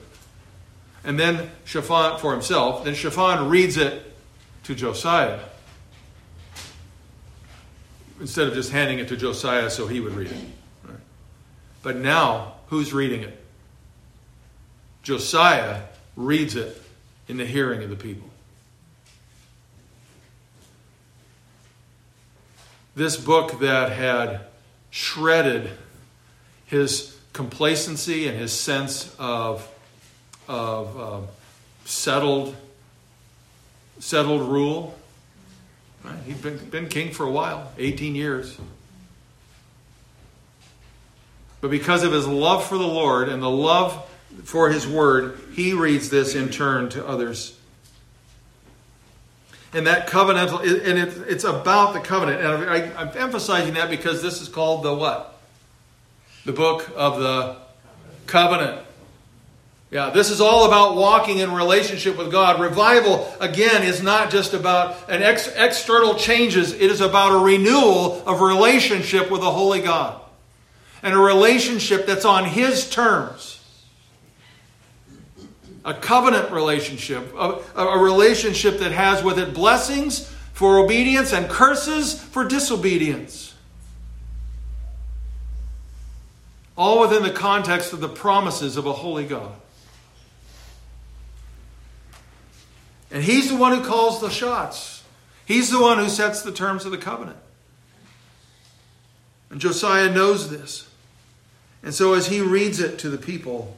and 1.06 1.18
then 1.18 1.50
Shaphan 1.64 2.18
for 2.18 2.32
himself. 2.32 2.84
Then 2.84 2.94
Shaphan 2.94 3.48
reads 3.48 3.76
it 3.76 4.02
to 4.64 4.74
Josiah 4.74 5.38
instead 8.20 8.48
of 8.48 8.54
just 8.54 8.72
handing 8.72 8.98
it 8.98 9.08
to 9.08 9.16
Josiah 9.16 9.70
so 9.70 9.86
he 9.86 10.00
would 10.00 10.14
read 10.14 10.32
it. 10.32 10.98
But 11.82 11.96
now, 11.96 12.54
who's 12.68 12.92
reading 12.92 13.22
it? 13.22 13.40
Josiah 15.04 15.82
reads 16.16 16.56
it 16.56 16.82
in 17.28 17.36
the 17.36 17.46
hearing 17.46 17.84
of 17.84 17.90
the 17.90 17.96
people. 17.96 18.28
This 22.96 23.16
book 23.16 23.60
that 23.60 23.92
had 23.92 24.40
shredded 24.90 25.70
his 26.64 27.16
complacency 27.32 28.26
and 28.26 28.36
his 28.36 28.52
sense 28.52 29.14
of 29.20 29.68
of 30.48 31.00
uh, 31.00 31.20
settled 31.84 32.56
settled 33.98 34.42
rule. 34.42 34.98
Right? 36.04 36.18
He'd 36.26 36.42
been, 36.42 36.58
been 36.70 36.88
king 36.88 37.12
for 37.12 37.24
a 37.24 37.30
while, 37.30 37.72
18 37.78 38.14
years. 38.14 38.56
But 41.60 41.70
because 41.70 42.04
of 42.04 42.12
his 42.12 42.26
love 42.26 42.64
for 42.64 42.78
the 42.78 42.86
Lord 42.86 43.28
and 43.28 43.42
the 43.42 43.50
love 43.50 44.08
for 44.44 44.70
his 44.70 44.86
word, 44.86 45.38
he 45.54 45.72
reads 45.72 46.10
this 46.10 46.34
in 46.34 46.50
turn 46.50 46.90
to 46.90 47.06
others. 47.06 47.58
And 49.72 49.86
that 49.86 50.06
covenantal, 50.06 50.60
and 50.60 50.98
it's 51.28 51.44
about 51.44 51.92
the 51.92 52.00
covenant. 52.00 52.40
And 52.40 52.70
I, 52.70 53.02
I'm 53.02 53.16
emphasizing 53.16 53.74
that 53.74 53.90
because 53.90 54.22
this 54.22 54.40
is 54.40 54.48
called 54.48 54.84
the 54.84 54.94
what? 54.94 55.38
The 56.44 56.52
book 56.52 56.88
of 56.94 57.18
the 57.18 57.56
covenant. 58.26 58.85
Yeah, 59.90 60.10
this 60.10 60.30
is 60.30 60.40
all 60.40 60.66
about 60.66 60.96
walking 60.96 61.38
in 61.38 61.52
relationship 61.52 62.16
with 62.16 62.32
God. 62.32 62.60
Revival, 62.60 63.32
again, 63.40 63.84
is 63.84 64.02
not 64.02 64.30
just 64.30 64.52
about 64.52 65.08
an 65.08 65.22
ex- 65.22 65.48
external 65.54 66.16
changes, 66.16 66.72
it 66.72 66.90
is 66.90 67.00
about 67.00 67.32
a 67.32 67.38
renewal 67.38 68.22
of 68.26 68.40
relationship 68.40 69.30
with 69.30 69.42
the 69.42 69.50
Holy 69.50 69.80
God. 69.80 70.20
And 71.02 71.14
a 71.14 71.18
relationship 71.18 72.04
that's 72.04 72.24
on 72.24 72.46
His 72.46 72.90
terms. 72.90 73.62
A 75.84 75.94
covenant 75.94 76.50
relationship, 76.50 77.32
a, 77.36 77.60
a 77.76 77.98
relationship 77.98 78.78
that 78.78 78.90
has 78.90 79.22
with 79.22 79.38
it 79.38 79.54
blessings 79.54 80.28
for 80.52 80.78
obedience 80.80 81.32
and 81.32 81.48
curses 81.48 82.20
for 82.20 82.44
disobedience. 82.44 83.54
All 86.76 87.00
within 87.00 87.22
the 87.22 87.30
context 87.30 87.92
of 87.92 88.00
the 88.00 88.08
promises 88.08 88.76
of 88.76 88.86
a 88.86 88.92
holy 88.92 89.26
God. 89.26 89.52
And 93.16 93.24
he's 93.24 93.48
the 93.48 93.56
one 93.56 93.72
who 93.74 93.82
calls 93.82 94.20
the 94.20 94.28
shots. 94.28 95.02
He's 95.46 95.70
the 95.70 95.80
one 95.80 95.96
who 95.96 96.10
sets 96.10 96.42
the 96.42 96.52
terms 96.52 96.84
of 96.84 96.90
the 96.90 96.98
covenant. 96.98 97.38
And 99.48 99.58
Josiah 99.58 100.10
knows 100.10 100.50
this. 100.50 100.86
And 101.82 101.94
so 101.94 102.12
as 102.12 102.26
he 102.26 102.42
reads 102.42 102.78
it 102.78 102.98
to 102.98 103.08
the 103.08 103.16
people, 103.16 103.74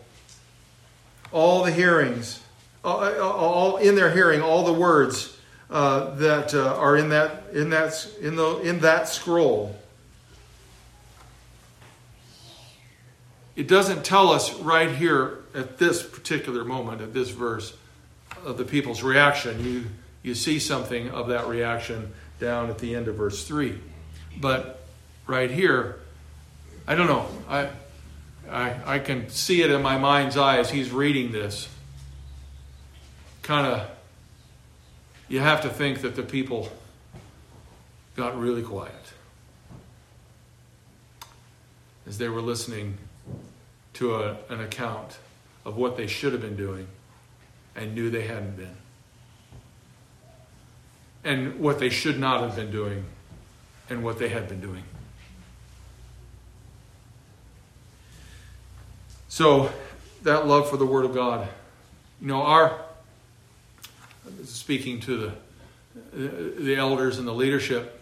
all 1.31 1.63
the 1.63 1.71
hearings, 1.71 2.43
all, 2.83 3.77
in 3.77 3.95
their 3.95 4.11
hearing, 4.11 4.43
all 4.43 4.65
the 4.65 4.73
words 4.73 5.37
uh, 5.71 6.17
that 6.17 6.53
uh, 6.53 6.75
are 6.75 6.97
in 6.97 7.11
that 7.11 7.45
in 7.53 7.71
that 7.71 8.11
in 8.21 8.35
the 8.35 8.57
in 8.63 8.81
that 8.81 9.09
scroll. 9.09 9.77
It 13.55 13.69
doesn't 13.69 14.05
tell 14.05 14.33
us 14.33 14.53
right 14.55 14.91
here 14.91 15.45
at 15.55 15.79
this 15.79 16.03
particular 16.03 16.65
moment, 16.65 17.03
at 17.03 17.15
this 17.15 17.31
verse, 17.31 17.77
of 18.45 18.59
the 18.59 18.65
people's 18.65 19.03
reaction. 19.03 19.65
You, 19.65 19.85
you 20.23 20.35
see 20.35 20.59
something 20.59 21.11
of 21.11 21.29
that 21.29 21.47
reaction 21.49 22.13
down 22.41 22.71
at 22.71 22.79
the 22.79 22.95
end 22.95 23.09
of 23.09 23.17
verse 23.17 23.47
3. 23.47 23.79
But 24.41 24.85
right 25.27 25.51
here, 25.51 26.01
I 26.87 26.95
don't 26.95 27.07
know. 27.07 27.27
I, 27.49 27.69
I, 28.51 28.95
I 28.95 28.99
can 28.99 29.29
see 29.29 29.63
it 29.63 29.71
in 29.71 29.83
my 29.83 29.99
mind's 29.99 30.37
eye 30.37 30.59
as 30.59 30.71
he's 30.71 30.91
reading 30.91 31.33
this. 31.33 31.69
Kind 33.43 33.67
of, 33.67 33.91
you 35.29 35.41
have 35.41 35.63
to 35.63 35.69
think 35.69 36.03
that 36.03 36.17
the 36.17 36.23
people 36.23 36.71
got 38.17 38.39
really 38.39 38.63
quiet 38.63 38.95
as 42.07 42.19
they 42.19 42.29
were 42.29 42.41
listening 42.41 42.99
to 43.95 44.15
a, 44.15 44.37
an 44.49 44.61
account 44.61 45.19
of 45.65 45.77
what 45.77 45.97
they 45.97 46.07
should 46.07 46.33
have 46.33 46.41
been 46.41 46.57
doing 46.57 46.89
and 47.79 47.95
knew 47.95 48.11
they 48.11 48.27
hadn't 48.27 48.57
been. 48.57 48.77
And 51.25 51.61
what 51.61 51.79
they 51.79 51.89
should 51.89 52.19
not 52.19 52.41
have 52.41 52.57
been 52.57 52.71
doing 52.71 53.05
and 53.89 54.03
what 54.03 54.19
they 54.19 54.29
had 54.29 54.49
been 54.49 54.61
doing. 54.61 54.83
So, 59.29 59.71
that 60.23 60.47
love 60.47 60.69
for 60.69 60.77
the 60.77 60.87
Word 60.87 61.05
of 61.05 61.15
God. 61.15 61.49
You 62.21 62.27
know, 62.27 62.43
our, 62.43 62.77
speaking 64.45 65.01
to 65.01 65.33
the, 66.13 66.29
the 66.59 66.77
elders 66.77 67.19
and 67.19 67.29
the 67.29 67.33
leadership 67.33 68.01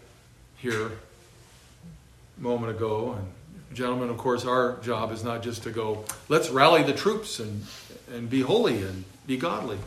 here 0.56 0.86
a 0.86 2.42
moment 2.42 2.74
ago, 2.74 3.18
and 3.18 3.76
gentlemen, 3.76 4.08
of 4.08 4.16
course, 4.16 4.46
our 4.46 4.78
job 4.78 5.12
is 5.12 5.22
not 5.22 5.42
just 5.42 5.64
to 5.64 5.70
go, 5.70 6.04
let's 6.28 6.48
rally 6.48 6.82
the 6.82 6.94
troops 6.94 7.38
and, 7.38 7.64
and 8.10 8.30
be 8.30 8.40
holy 8.40 8.82
and 8.82 9.04
be 9.26 9.36
godly. 9.36 9.78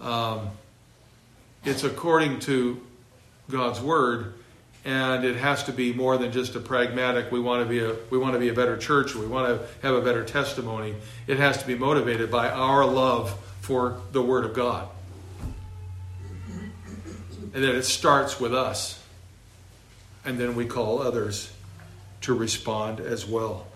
Um, 0.00 0.50
it's 1.64 1.84
according 1.84 2.40
to 2.40 2.80
God's 3.50 3.80
word, 3.80 4.34
and 4.84 5.24
it 5.24 5.36
has 5.36 5.64
to 5.64 5.72
be 5.72 5.92
more 5.92 6.18
than 6.18 6.30
just 6.30 6.54
a 6.54 6.60
pragmatic. 6.60 7.32
We 7.32 7.40
want 7.40 7.64
to 7.64 7.68
be 7.68 7.80
a 7.80 7.96
we 8.10 8.18
want 8.18 8.34
to 8.34 8.38
be 8.38 8.48
a 8.48 8.54
better 8.54 8.76
church. 8.76 9.14
we 9.14 9.26
want 9.26 9.48
to 9.48 9.66
have 9.86 9.94
a 9.94 10.00
better 10.00 10.24
testimony. 10.24 10.94
It 11.26 11.38
has 11.38 11.58
to 11.58 11.66
be 11.66 11.74
motivated 11.74 12.30
by 12.30 12.50
our 12.50 12.84
love 12.84 13.36
for 13.60 14.00
the 14.12 14.22
Word 14.22 14.44
of 14.44 14.54
God, 14.54 14.88
and 17.52 17.64
that 17.64 17.74
it 17.74 17.84
starts 17.84 18.38
with 18.38 18.54
us, 18.54 19.02
and 20.24 20.38
then 20.38 20.54
we 20.54 20.66
call 20.66 21.00
others 21.00 21.50
to 22.22 22.34
respond 22.34 23.00
as 23.00 23.26
well. 23.26 23.66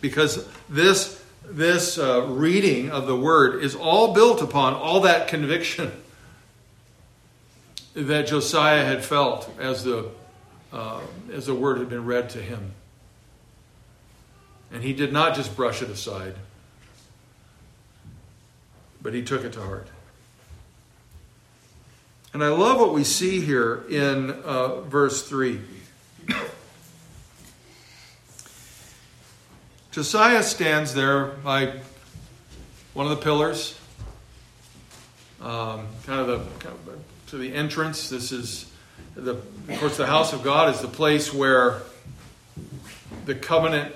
Because 0.00 0.46
this 0.68 1.22
this 1.48 1.98
uh, 1.98 2.26
reading 2.26 2.90
of 2.90 3.06
the 3.06 3.16
word 3.16 3.62
is 3.62 3.74
all 3.74 4.12
built 4.12 4.42
upon 4.42 4.74
all 4.74 5.00
that 5.00 5.28
conviction 5.28 5.92
that 7.94 8.26
Josiah 8.26 8.84
had 8.84 9.04
felt 9.04 9.48
as 9.58 9.84
the 9.84 10.10
uh, 10.72 11.00
as 11.32 11.46
the 11.46 11.54
word 11.54 11.78
had 11.78 11.88
been 11.88 12.04
read 12.04 12.28
to 12.30 12.42
him, 12.42 12.72
and 14.72 14.82
he 14.82 14.92
did 14.92 15.12
not 15.12 15.34
just 15.34 15.56
brush 15.56 15.80
it 15.80 15.88
aside, 15.88 16.34
but 19.00 19.14
he 19.14 19.22
took 19.22 19.44
it 19.44 19.52
to 19.52 19.62
heart. 19.62 19.86
And 22.34 22.44
I 22.44 22.48
love 22.48 22.78
what 22.78 22.92
we 22.92 23.04
see 23.04 23.40
here 23.40 23.84
in 23.88 24.30
uh, 24.30 24.82
verse 24.82 25.26
three. 25.26 25.60
Josiah 29.96 30.42
stands 30.42 30.92
there 30.92 31.24
by 31.24 31.72
one 32.92 33.06
of 33.06 33.16
the 33.16 33.24
pillars, 33.24 33.80
um, 35.40 35.86
kind 36.04 36.20
of 36.20 36.26
the 36.26 36.36
kind 36.58 36.76
of 36.86 36.98
to 37.28 37.38
the 37.38 37.54
entrance. 37.54 38.10
This 38.10 38.30
is 38.30 38.70
the, 39.14 39.30
of 39.30 39.76
course, 39.80 39.96
the 39.96 40.04
house 40.04 40.34
of 40.34 40.42
God 40.42 40.74
is 40.74 40.82
the 40.82 40.86
place 40.86 41.32
where 41.32 41.80
the 43.24 43.34
covenant 43.34 43.94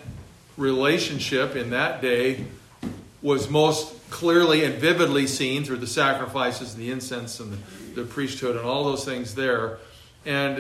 relationship 0.57 1.55
in 1.55 1.69
that 1.69 2.01
day 2.01 2.47
was 3.21 3.51
most 3.51 4.09
clearly 4.09 4.65
and 4.65 4.77
vividly 4.77 5.27
seen 5.27 5.65
through 5.65 5.77
the 5.77 5.87
sacrifices, 5.87 6.77
the 6.77 6.91
incense, 6.91 7.41
and 7.41 7.53
the, 7.53 8.01
the 8.01 8.05
priesthood, 8.07 8.57
and 8.57 8.65
all 8.65 8.85
those 8.85 9.05
things 9.05 9.35
there. 9.35 9.77
And 10.25 10.57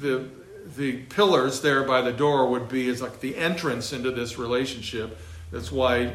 the 0.00 0.26
the 0.74 1.02
pillars 1.04 1.60
there 1.60 1.84
by 1.84 2.00
the 2.00 2.12
door 2.12 2.48
would 2.50 2.68
be 2.68 2.88
as 2.88 3.00
like 3.00 3.20
the 3.20 3.36
entrance 3.36 3.92
into 3.92 4.10
this 4.10 4.38
relationship. 4.38 5.18
That's 5.52 5.70
why 5.70 6.14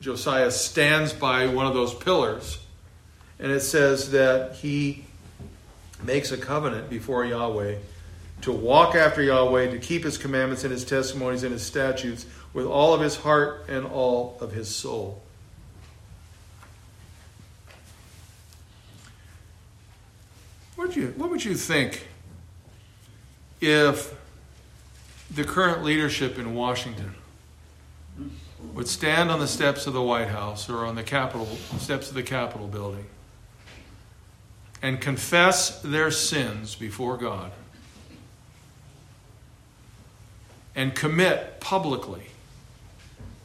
Josiah 0.00 0.50
stands 0.50 1.12
by 1.12 1.46
one 1.46 1.66
of 1.66 1.74
those 1.74 1.94
pillars. 1.94 2.58
And 3.38 3.52
it 3.52 3.60
says 3.60 4.10
that 4.10 4.56
he 4.56 5.04
makes 6.02 6.32
a 6.32 6.36
covenant 6.36 6.90
before 6.90 7.24
Yahweh 7.24 7.76
to 8.42 8.52
walk 8.52 8.96
after 8.96 9.22
Yahweh, 9.22 9.70
to 9.70 9.78
keep 9.78 10.02
his 10.02 10.18
commandments 10.18 10.64
and 10.64 10.72
his 10.72 10.84
testimonies 10.84 11.44
and 11.44 11.52
his 11.52 11.64
statutes 11.64 12.26
with 12.52 12.66
all 12.66 12.92
of 12.92 13.00
his 13.00 13.16
heart 13.16 13.66
and 13.68 13.86
all 13.86 14.36
of 14.40 14.52
his 14.52 14.68
soul. 14.68 15.22
What 20.74 20.96
you, 20.96 21.14
what 21.16 21.30
would 21.30 21.44
you 21.44 21.54
think 21.54 22.08
if 23.62 24.12
the 25.30 25.44
current 25.44 25.84
leadership 25.84 26.36
in 26.36 26.52
Washington 26.54 27.14
would 28.74 28.88
stand 28.88 29.30
on 29.30 29.38
the 29.38 29.46
steps 29.46 29.86
of 29.86 29.92
the 29.92 30.02
White 30.02 30.28
House 30.28 30.68
or 30.68 30.84
on 30.84 30.96
the 30.96 31.02
Capitol 31.02 31.46
steps 31.78 32.08
of 32.08 32.14
the 32.14 32.22
Capitol 32.22 32.66
building 32.66 33.06
and 34.82 35.00
confess 35.00 35.80
their 35.80 36.10
sins 36.10 36.74
before 36.74 37.16
God 37.16 37.52
and 40.74 40.94
commit 40.94 41.60
publicly 41.60 42.26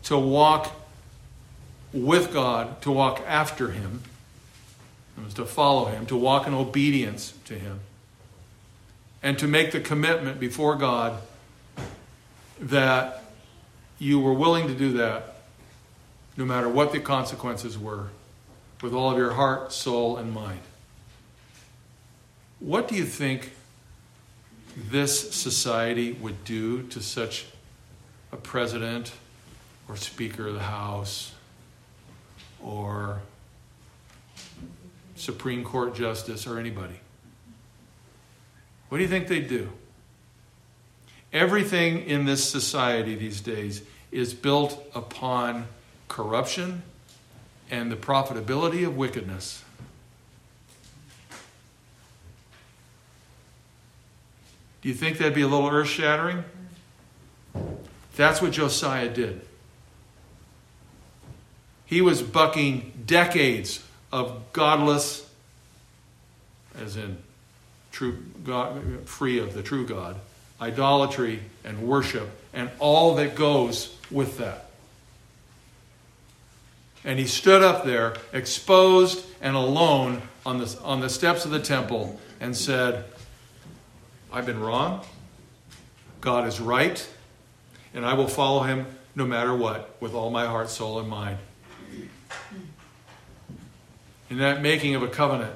to 0.04 0.18
walk 0.18 0.72
with 1.94 2.34
God, 2.34 2.82
to 2.82 2.92
walk 2.92 3.22
after 3.28 3.70
Him, 3.70 4.02
to 5.36 5.46
follow 5.46 5.86
Him, 5.86 6.08
to 6.08 6.18
walk 6.18 6.48
in 6.48 6.56
obedience 6.56 7.34
to 7.46 7.54
Him 7.54 7.82
and 9.22 9.38
to 9.40 9.48
make 9.48 9.72
the 9.72 9.80
commitment 9.80 10.40
before 10.40 10.76
God 10.76 11.22
that 12.60 13.24
you 14.00 14.20
were 14.20 14.34
willing 14.34 14.68
to 14.68 14.76
do 14.76 14.94
that 14.94 15.36
no 16.36 16.46
matter 16.46 16.70
what 16.70 16.92
the 16.92 17.00
consequences 17.00 17.78
were, 17.78 18.10
with 18.82 18.94
all 18.94 19.12
of 19.12 19.18
your 19.18 19.34
heart, 19.34 19.74
soul, 19.74 20.18
and 20.18 20.32
mind. 20.32 20.60
What 22.60 22.88
do 22.88 22.96
you 22.96 23.06
think 23.06 23.52
this 24.76 25.34
society 25.34 26.12
would 26.14 26.44
do 26.44 26.84
to 26.84 27.02
such 27.02 27.48
a 28.32 28.38
president 28.38 29.14
or 29.90 29.96
Speaker 29.96 30.48
of 30.48 30.54
the 30.54 30.60
House 30.60 31.34
or 32.64 33.22
Supreme 35.16 35.64
Court 35.64 35.96
Justice 35.96 36.46
or 36.46 36.60
anybody? 36.60 37.00
What 38.90 38.98
do 38.98 39.04
you 39.04 39.10
think 39.10 39.28
they'd 39.28 39.48
do? 39.48 39.70
Everything 41.34 42.00
in 42.04 42.26
this 42.26 42.50
society 42.50 43.16
these 43.16 43.42
days 43.42 43.82
is 44.12 44.34
built 44.34 44.82
upon 44.96 45.68
corruption 46.08 46.84
and 47.70 47.92
the 47.92 47.98
profitability 47.98 48.88
of 48.88 48.96
wickedness. 48.96 49.64
Do 54.82 54.90
you 54.90 54.96
think 54.96 55.18
that'd 55.18 55.34
be 55.34 55.42
a 55.42 55.48
little 55.48 55.68
earth 55.68 55.90
shattering? 55.90 56.46
That's 58.16 58.42
what 58.42 58.54
Josiah 58.54 59.10
did. 59.10 59.42
He 61.86 62.02
was 62.02 62.22
bucking 62.22 63.04
decades 63.06 63.84
of 64.12 64.54
godless, 64.54 65.30
as 66.80 66.96
in 66.96 67.18
true 67.98 68.16
God, 68.44 68.80
free 69.06 69.40
of 69.40 69.56
the 69.56 69.64
true 69.64 69.84
God, 69.84 70.18
idolatry 70.62 71.40
and 71.64 71.82
worship, 71.82 72.30
and 72.54 72.70
all 72.78 73.16
that 73.16 73.34
goes 73.34 73.98
with 74.12 74.38
that. 74.38 74.70
And 77.04 77.18
he 77.18 77.26
stood 77.26 77.64
up 77.64 77.86
there, 77.86 78.16
exposed 78.34 79.26
and 79.42 79.56
alone 79.56 80.22
on 80.46 80.60
the, 80.60 80.78
on 80.84 81.00
the 81.00 81.10
steps 81.10 81.44
of 81.44 81.50
the 81.50 81.60
temple, 81.60 82.20
and 82.40 82.56
said, 82.56 83.06
I've 84.32 84.46
been 84.46 84.60
wrong. 84.60 85.04
God 86.22 86.48
is 86.48 86.60
right. 86.60 87.08
And 87.96 88.06
I 88.06 88.14
will 88.14 88.28
follow 88.28 88.62
him 88.62 88.86
no 89.16 89.26
matter 89.26 89.56
what, 89.56 89.98
with 90.00 90.14
all 90.14 90.30
my 90.30 90.46
heart, 90.46 90.70
soul, 90.70 91.00
and 91.00 91.10
mind. 91.10 91.40
In 94.30 94.38
that 94.38 94.62
making 94.62 94.94
of 94.94 95.02
a 95.02 95.08
covenant, 95.08 95.56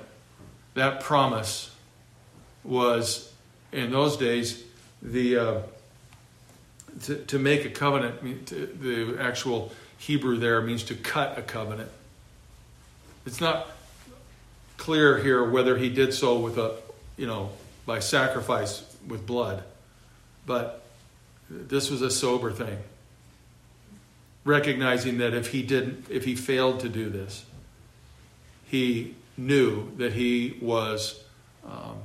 that 0.73 1.01
promise 1.01 1.70
was, 2.63 3.31
in 3.71 3.91
those 3.91 4.17
days, 4.17 4.63
the 5.01 5.37
uh, 5.37 5.61
to, 7.03 7.15
to 7.15 7.39
make 7.39 7.65
a 7.65 7.69
covenant. 7.69 8.47
The 8.47 9.17
actual 9.19 9.71
Hebrew 9.97 10.37
there 10.37 10.61
means 10.61 10.83
to 10.85 10.95
cut 10.95 11.37
a 11.37 11.41
covenant. 11.41 11.89
It's 13.25 13.41
not 13.41 13.67
clear 14.77 15.19
here 15.19 15.47
whether 15.47 15.77
he 15.77 15.89
did 15.89 16.13
so 16.13 16.39
with 16.39 16.57
a, 16.57 16.75
you 17.17 17.27
know, 17.27 17.51
by 17.85 17.99
sacrifice 17.99 18.83
with 19.07 19.25
blood, 19.25 19.63
but 20.45 20.83
this 21.49 21.89
was 21.89 22.01
a 22.01 22.09
sober 22.09 22.51
thing. 22.51 22.77
Recognizing 24.43 25.19
that 25.19 25.33
if 25.33 25.51
he 25.51 25.61
didn't, 25.61 26.07
if 26.09 26.25
he 26.25 26.35
failed 26.35 26.79
to 26.79 26.89
do 26.89 27.09
this, 27.09 27.45
he 28.65 29.15
knew 29.37 29.91
that 29.97 30.13
he 30.13 30.57
was 30.61 31.23
um, 31.65 31.97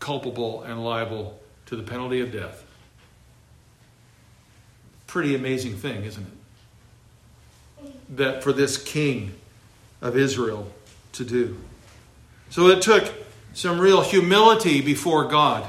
culpable 0.00 0.62
and 0.62 0.84
liable 0.84 1.38
to 1.66 1.76
the 1.76 1.82
penalty 1.82 2.20
of 2.20 2.32
death. 2.32 2.64
Pretty 5.06 5.34
amazing 5.34 5.76
thing, 5.76 6.04
isn't 6.04 6.26
it? 6.26 8.16
That 8.16 8.42
for 8.42 8.52
this 8.52 8.82
king 8.82 9.34
of 10.00 10.16
Israel 10.16 10.70
to 11.12 11.24
do. 11.24 11.58
So 12.48 12.68
it 12.68 12.82
took 12.82 13.12
some 13.52 13.80
real 13.80 14.00
humility 14.00 14.80
before 14.80 15.26
God. 15.26 15.68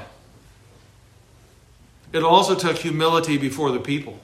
It 2.12 2.22
also 2.22 2.54
took 2.54 2.78
humility 2.78 3.38
before 3.38 3.70
the 3.70 3.78
people. 3.78 4.18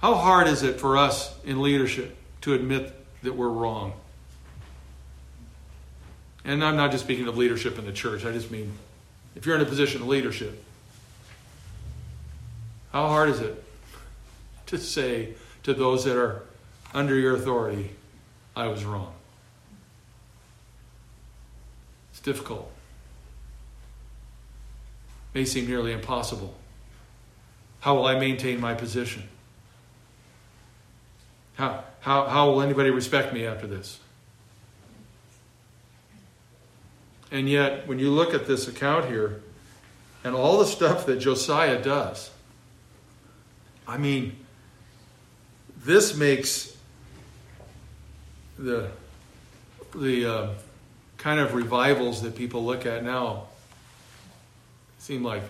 How 0.00 0.14
hard 0.14 0.48
is 0.48 0.62
it 0.62 0.80
for 0.80 0.96
us 0.96 1.34
in 1.44 1.60
leadership 1.60 2.16
to 2.42 2.54
admit 2.54 2.94
that 3.22 3.34
we're 3.34 3.48
wrong? 3.48 3.92
And 6.44 6.64
I'm 6.64 6.76
not 6.76 6.90
just 6.90 7.04
speaking 7.04 7.28
of 7.28 7.36
leadership 7.36 7.78
in 7.78 7.84
the 7.84 7.92
church, 7.92 8.24
I 8.24 8.32
just 8.32 8.50
mean 8.50 8.72
if 9.36 9.46
you're 9.46 9.56
in 9.56 9.62
a 9.62 9.66
position 9.66 10.02
of 10.02 10.08
leadership, 10.08 10.62
how 12.92 13.06
hard 13.06 13.28
is 13.28 13.40
it 13.40 13.62
to 14.66 14.78
say 14.78 15.34
to 15.62 15.74
those 15.74 16.04
that 16.04 16.16
are 16.16 16.42
under 16.92 17.14
your 17.14 17.36
authority, 17.36 17.90
I 18.56 18.66
was 18.66 18.84
wrong? 18.84 19.12
It's 22.10 22.20
difficult. 22.20 22.70
May 25.32 25.44
seem 25.44 25.68
nearly 25.68 25.92
impossible. 25.92 26.54
How 27.80 27.94
will 27.94 28.06
I 28.06 28.18
maintain 28.18 28.60
my 28.60 28.74
position? 28.74 29.22
How, 31.54 31.84
how, 32.00 32.26
how 32.26 32.50
will 32.50 32.62
anybody 32.62 32.90
respect 32.90 33.32
me 33.32 33.46
after 33.46 33.66
this? 33.66 34.00
And 37.30 37.48
yet, 37.48 37.86
when 37.86 37.98
you 37.98 38.10
look 38.10 38.34
at 38.34 38.46
this 38.46 38.66
account 38.66 39.06
here 39.06 39.42
and 40.24 40.34
all 40.34 40.58
the 40.58 40.66
stuff 40.66 41.06
that 41.06 41.16
Josiah 41.16 41.82
does, 41.82 42.30
I 43.86 43.98
mean, 43.98 44.36
this 45.84 46.16
makes 46.16 46.76
the, 48.58 48.88
the 49.94 50.26
uh, 50.26 50.48
kind 51.18 51.40
of 51.40 51.54
revivals 51.54 52.22
that 52.22 52.34
people 52.36 52.64
look 52.64 52.86
at 52.86 53.04
now 53.04 53.44
seem 54.98 55.22
like, 55.22 55.42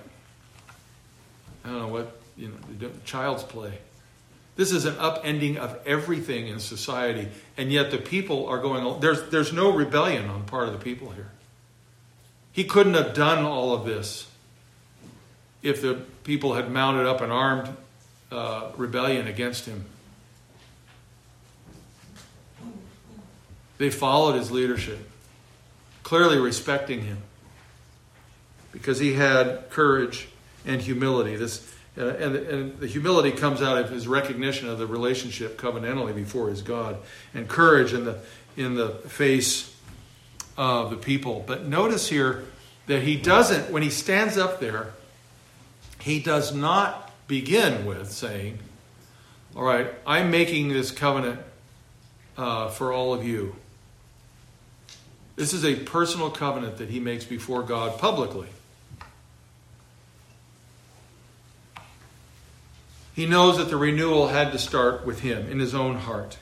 I 1.64 1.68
don't 1.68 1.78
know 1.78 1.88
what, 1.88 2.20
you 2.36 2.48
know, 2.80 2.90
child's 3.04 3.42
play. 3.42 3.72
This 4.56 4.72
is 4.72 4.84
an 4.84 4.94
upending 4.96 5.56
of 5.56 5.78
everything 5.86 6.48
in 6.48 6.60
society, 6.60 7.28
and 7.56 7.72
yet 7.72 7.90
the 7.90 7.98
people 7.98 8.46
are 8.46 8.58
going. 8.58 9.00
There's 9.00 9.30
there's 9.30 9.52
no 9.54 9.72
rebellion 9.72 10.28
on 10.28 10.40
the 10.40 10.46
part 10.46 10.68
of 10.68 10.74
the 10.74 10.78
people 10.78 11.10
here. 11.10 11.30
He 12.52 12.64
couldn't 12.64 12.94
have 12.94 13.14
done 13.14 13.44
all 13.44 13.72
of 13.72 13.84
this 13.84 14.28
if 15.62 15.82
the 15.82 15.94
people 16.24 16.54
had 16.54 16.70
mounted 16.70 17.06
up 17.06 17.20
an 17.20 17.30
armed 17.30 17.74
uh, 18.32 18.70
rebellion 18.76 19.26
against 19.26 19.66
him. 19.66 19.84
They 23.78 23.90
followed 23.90 24.34
his 24.34 24.50
leadership, 24.50 24.98
clearly 26.02 26.38
respecting 26.38 27.02
him 27.02 27.18
because 28.72 28.98
he 28.98 29.14
had 29.14 29.70
courage 29.70 30.28
and 30.66 30.80
humility. 30.80 31.36
This 31.36 31.66
uh, 31.98 32.08
and, 32.08 32.36
and 32.36 32.78
the 32.78 32.86
humility 32.86 33.32
comes 33.32 33.62
out 33.62 33.78
of 33.78 33.90
his 33.90 34.06
recognition 34.06 34.68
of 34.68 34.78
the 34.78 34.86
relationship 34.86 35.58
covenantally 35.58 36.14
before 36.14 36.48
his 36.48 36.62
God, 36.62 36.98
and 37.34 37.48
courage 37.48 37.92
in 37.92 38.04
the 38.04 38.18
in 38.56 38.74
the 38.74 38.90
face 38.90 39.69
of 40.60 40.90
the 40.90 40.96
people. 40.96 41.42
But 41.46 41.66
notice 41.66 42.06
here 42.06 42.44
that 42.86 43.02
he 43.02 43.16
doesn't 43.16 43.70
when 43.70 43.82
he 43.82 43.88
stands 43.88 44.36
up 44.36 44.60
there, 44.60 44.88
he 46.00 46.20
does 46.20 46.54
not 46.54 47.10
begin 47.26 47.86
with 47.86 48.12
saying, 48.12 48.58
"All 49.56 49.62
right, 49.62 49.88
I'm 50.06 50.30
making 50.30 50.68
this 50.68 50.90
covenant 50.90 51.40
uh, 52.36 52.68
for 52.68 52.92
all 52.92 53.14
of 53.14 53.24
you." 53.24 53.56
This 55.34 55.54
is 55.54 55.64
a 55.64 55.76
personal 55.76 56.30
covenant 56.30 56.76
that 56.76 56.90
he 56.90 57.00
makes 57.00 57.24
before 57.24 57.62
God 57.62 57.98
publicly. 57.98 58.48
He 63.14 63.24
knows 63.24 63.56
that 63.56 63.70
the 63.70 63.78
renewal 63.78 64.28
had 64.28 64.52
to 64.52 64.58
start 64.58 65.06
with 65.06 65.20
him 65.20 65.50
in 65.50 65.58
his 65.58 65.74
own 65.74 65.96
heart. 65.96 66.36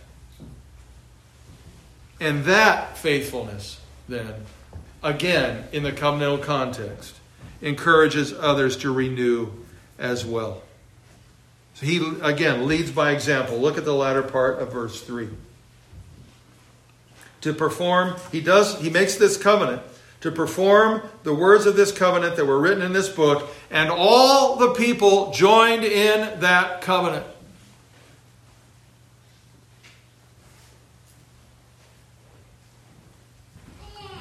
And 2.20 2.44
that 2.46 2.98
faithfulness, 2.98 3.80
then, 4.08 4.34
again, 5.02 5.64
in 5.72 5.82
the 5.82 5.92
covenantal 5.92 6.42
context, 6.42 7.14
encourages 7.60 8.32
others 8.32 8.76
to 8.78 8.92
renew 8.92 9.50
as 9.98 10.24
well. 10.24 10.62
So 11.74 11.86
he, 11.86 12.04
again, 12.22 12.66
leads 12.66 12.90
by 12.90 13.12
example. 13.12 13.58
Look 13.58 13.78
at 13.78 13.84
the 13.84 13.94
latter 13.94 14.22
part 14.22 14.58
of 14.58 14.72
verse 14.72 15.00
3. 15.02 15.28
To 17.42 17.52
perform, 17.52 18.16
he 18.32 18.40
does, 18.40 18.80
he 18.80 18.90
makes 18.90 19.16
this 19.16 19.36
covenant 19.36 19.82
to 20.20 20.32
perform 20.32 21.02
the 21.22 21.34
words 21.34 21.66
of 21.66 21.76
this 21.76 21.92
covenant 21.92 22.36
that 22.36 22.44
were 22.44 22.58
written 22.58 22.82
in 22.82 22.92
this 22.92 23.08
book, 23.08 23.48
and 23.70 23.90
all 23.90 24.56
the 24.56 24.72
people 24.74 25.30
joined 25.32 25.84
in 25.84 26.40
that 26.40 26.80
covenant. 26.80 27.24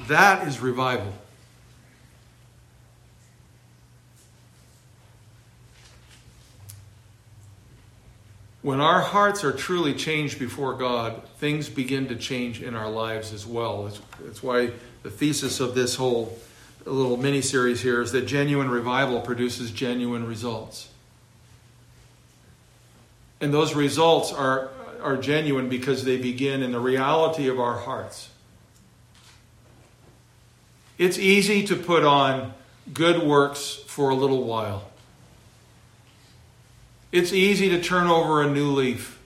That 0.07 0.47
is 0.47 0.59
revival. 0.59 1.13
When 8.61 8.79
our 8.81 8.99
hearts 8.99 9.43
are 9.43 9.53
truly 9.53 9.93
changed 9.93 10.39
before 10.39 10.73
God, 10.73 11.23
things 11.37 11.69
begin 11.69 12.07
to 12.09 12.15
change 12.15 12.61
in 12.61 12.75
our 12.75 12.89
lives 12.89 13.31
as 13.31 13.45
well. 13.45 13.89
That's, 14.21 14.43
why 14.43 14.71
the 15.03 15.09
thesis 15.09 15.59
of 15.59 15.73
this 15.73 15.95
whole 15.95 16.37
little 16.85 17.17
mini 17.17 17.41
series 17.41 17.81
here 17.81 18.01
is 18.01 18.11
that 18.11 18.27
genuine 18.27 18.69
revival 18.69 19.21
produces 19.21 19.71
genuine 19.71 20.25
results. 20.25 20.89
And 23.39 23.53
those 23.53 23.75
results 23.75 24.33
are, 24.33 24.69
are 25.01 25.17
genuine 25.17 25.69
because 25.69 26.03
they 26.03 26.17
begin 26.17 26.63
in 26.63 26.71
the 26.71 26.79
reality 26.79 27.47
of 27.47 27.59
our 27.59 27.77
hearts. 27.77 28.29
It's 30.97 31.19
easy 31.19 31.65
to 31.67 31.75
put 31.75 32.03
on 32.03 32.53
good 32.93 33.21
works 33.21 33.75
for 33.87 34.09
a 34.09 34.15
little 34.15 34.43
while. 34.43 34.89
It's 37.11 37.31
easy 37.31 37.69
to 37.69 37.81
turn 37.81 38.07
over 38.07 38.41
a 38.41 38.49
new 38.49 38.71
leaf 38.71 39.19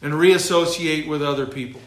and 0.00 0.14
reassociate 0.14 1.06
with 1.06 1.22
other 1.22 1.46
people. 1.46 1.80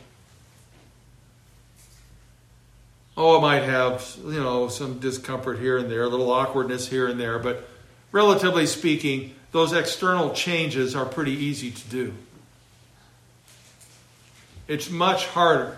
Oh, 3.17 3.37
I 3.37 3.41
might 3.41 3.63
have, 3.63 4.15
you 4.23 4.39
know, 4.41 4.67
some 4.67 4.99
discomfort 4.99 5.59
here 5.59 5.77
and 5.77 5.91
there, 5.91 6.03
a 6.03 6.07
little 6.07 6.31
awkwardness 6.31 6.87
here 6.87 7.07
and 7.07 7.19
there, 7.19 7.39
but 7.39 7.67
relatively 8.11 8.65
speaking, 8.65 9.35
those 9.51 9.73
external 9.73 10.31
changes 10.31 10.95
are 10.95 11.05
pretty 11.05 11.33
easy 11.33 11.71
to 11.71 11.89
do. 11.89 12.13
It's 14.67 14.89
much 14.89 15.27
harder 15.27 15.77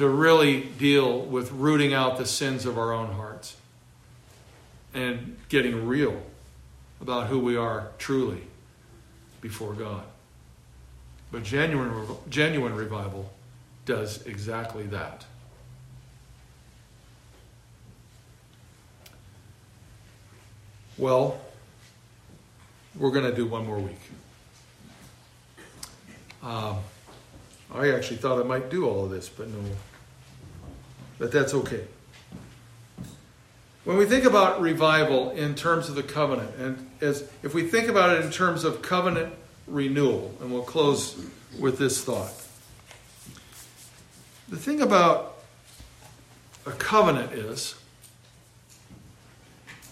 to 0.00 0.08
really 0.08 0.62
deal 0.62 1.20
with 1.20 1.52
rooting 1.52 1.92
out 1.92 2.16
the 2.16 2.24
sins 2.24 2.64
of 2.64 2.78
our 2.78 2.90
own 2.90 3.12
hearts 3.12 3.54
and 4.94 5.36
getting 5.50 5.86
real 5.86 6.22
about 7.02 7.26
who 7.26 7.38
we 7.38 7.54
are 7.54 7.88
truly 7.98 8.40
before 9.42 9.74
God. 9.74 10.02
But 11.30 11.42
genuine, 11.42 11.92
genuine 12.30 12.74
revival 12.74 13.30
does 13.84 14.26
exactly 14.26 14.84
that. 14.84 15.26
Well, 20.96 21.38
we're 22.96 23.10
going 23.10 23.26
to 23.26 23.36
do 23.36 23.44
one 23.44 23.66
more 23.66 23.78
week. 23.78 24.00
Um, 26.42 26.78
I 27.74 27.90
actually 27.90 28.16
thought 28.16 28.40
I 28.40 28.44
might 28.44 28.70
do 28.70 28.88
all 28.88 29.04
of 29.04 29.10
this, 29.10 29.28
but 29.28 29.46
no. 29.46 29.58
But 31.20 31.30
that's 31.30 31.52
okay. 31.52 31.84
When 33.84 33.98
we 33.98 34.06
think 34.06 34.24
about 34.24 34.60
revival 34.60 35.30
in 35.30 35.54
terms 35.54 35.90
of 35.90 35.94
the 35.94 36.02
covenant, 36.02 36.56
and 36.58 36.90
as 37.02 37.30
if 37.42 37.52
we 37.54 37.68
think 37.68 37.88
about 37.88 38.16
it 38.16 38.24
in 38.24 38.30
terms 38.30 38.64
of 38.64 38.80
covenant 38.80 39.34
renewal, 39.66 40.34
and 40.40 40.50
we'll 40.50 40.62
close 40.62 41.22
with 41.58 41.78
this 41.78 42.02
thought. 42.02 42.32
The 44.48 44.56
thing 44.56 44.80
about 44.80 45.36
a 46.66 46.72
covenant 46.72 47.32
is 47.32 47.74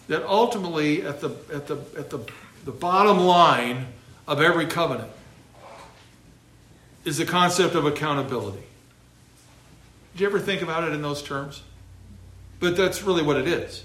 that 0.09 0.24
ultimately 0.24 1.03
at 1.03 1.20
the 1.20 1.31
at 1.53 1.66
the 1.66 1.76
at 1.97 2.09
the, 2.09 2.20
the 2.64 2.72
bottom 2.72 3.18
line 3.18 3.87
of 4.26 4.41
every 4.41 4.66
covenant 4.66 5.11
is 7.05 7.18
the 7.18 7.26
concept 7.26 7.74
of 7.74 7.85
accountability. 7.85 8.68
Did 10.19 10.25
you 10.25 10.31
ever 10.31 10.41
think 10.41 10.62
about 10.62 10.83
it 10.83 10.93
in 10.93 11.01
those 11.01 11.23
terms? 11.23 11.62
But 12.59 12.77
that's 12.77 13.05
really 13.05 13.23
what 13.23 13.37
it 13.37 13.47
is. 13.47 13.85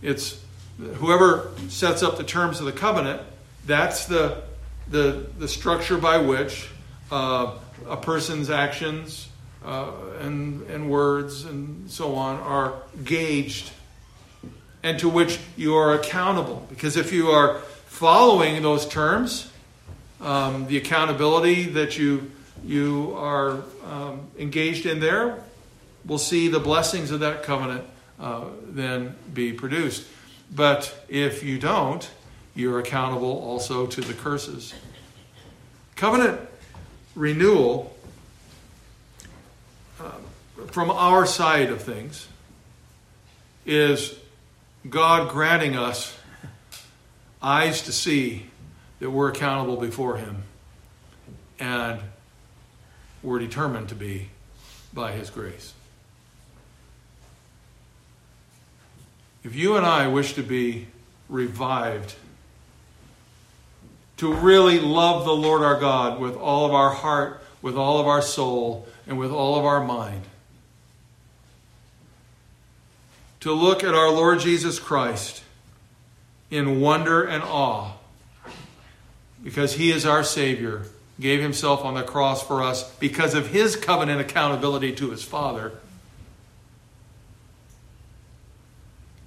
It's 0.00 0.42
whoever 0.78 1.50
sets 1.68 2.02
up 2.02 2.16
the 2.16 2.24
terms 2.24 2.60
of 2.60 2.64
the 2.64 2.72
covenant, 2.72 3.20
that's 3.66 4.06
the, 4.06 4.42
the, 4.88 5.26
the 5.38 5.46
structure 5.46 5.98
by 5.98 6.16
which 6.16 6.70
uh, 7.12 7.58
a 7.86 7.96
person's 7.98 8.48
actions 8.48 9.28
uh, 9.66 9.92
and, 10.20 10.62
and 10.70 10.88
words 10.88 11.44
and 11.44 11.90
so 11.90 12.14
on 12.14 12.40
are 12.40 12.72
gauged 13.04 13.70
and 14.82 14.98
to 15.00 15.10
which 15.10 15.38
you 15.58 15.74
are 15.74 15.92
accountable. 15.92 16.66
Because 16.70 16.96
if 16.96 17.12
you 17.12 17.28
are 17.28 17.58
following 17.84 18.62
those 18.62 18.88
terms, 18.88 19.52
um, 20.22 20.68
the 20.68 20.78
accountability 20.78 21.64
that 21.64 21.98
you 21.98 22.30
you 22.64 23.14
are 23.16 23.62
um, 23.84 24.26
engaged 24.38 24.86
in 24.86 24.98
there, 24.98 25.38
we'll 26.06 26.18
see 26.18 26.48
the 26.48 26.60
blessings 26.60 27.10
of 27.10 27.20
that 27.20 27.42
covenant 27.42 27.84
uh, 28.18 28.44
then 28.68 29.14
be 29.34 29.52
produced. 29.52 30.06
But 30.54 30.94
if 31.08 31.42
you 31.42 31.58
don't, 31.58 32.08
you're 32.54 32.78
accountable 32.78 33.38
also 33.42 33.86
to 33.86 34.00
the 34.00 34.14
curses. 34.14 34.72
Covenant 35.96 36.40
renewal, 37.14 37.94
uh, 40.00 40.12
from 40.68 40.90
our 40.90 41.26
side 41.26 41.70
of 41.70 41.82
things, 41.82 42.28
is 43.66 44.14
God 44.88 45.28
granting 45.30 45.76
us 45.76 46.16
eyes 47.42 47.82
to 47.82 47.92
see 47.92 48.46
that 49.00 49.10
we're 49.10 49.30
accountable 49.30 49.76
before 49.76 50.16
Him 50.16 50.44
and 51.58 52.00
we're 53.22 53.38
determined 53.38 53.88
to 53.88 53.94
be 53.94 54.28
by 54.94 55.12
His 55.12 55.30
grace. 55.30 55.74
If 59.46 59.54
you 59.54 59.76
and 59.76 59.86
I 59.86 60.08
wish 60.08 60.32
to 60.34 60.42
be 60.42 60.88
revived, 61.28 62.16
to 64.16 64.34
really 64.34 64.80
love 64.80 65.24
the 65.24 65.36
Lord 65.36 65.62
our 65.62 65.78
God 65.78 66.18
with 66.18 66.34
all 66.34 66.66
of 66.66 66.74
our 66.74 66.90
heart, 66.90 67.40
with 67.62 67.76
all 67.76 68.00
of 68.00 68.08
our 68.08 68.22
soul, 68.22 68.88
and 69.06 69.20
with 69.20 69.30
all 69.30 69.56
of 69.56 69.64
our 69.64 69.84
mind, 69.84 70.22
to 73.38 73.52
look 73.52 73.84
at 73.84 73.94
our 73.94 74.10
Lord 74.10 74.40
Jesus 74.40 74.80
Christ 74.80 75.44
in 76.50 76.80
wonder 76.80 77.22
and 77.22 77.44
awe, 77.44 77.92
because 79.44 79.74
He 79.74 79.92
is 79.92 80.04
our 80.04 80.24
Savior 80.24 80.86
gave 81.20 81.40
himself 81.40 81.84
on 81.84 81.94
the 81.94 82.02
cross 82.02 82.42
for 82.42 82.64
us 82.64 82.92
because 82.96 83.34
of 83.34 83.46
his 83.46 83.76
covenant 83.76 84.20
accountability 84.20 84.92
to 84.92 85.10
his 85.12 85.22
Father. 85.22 85.72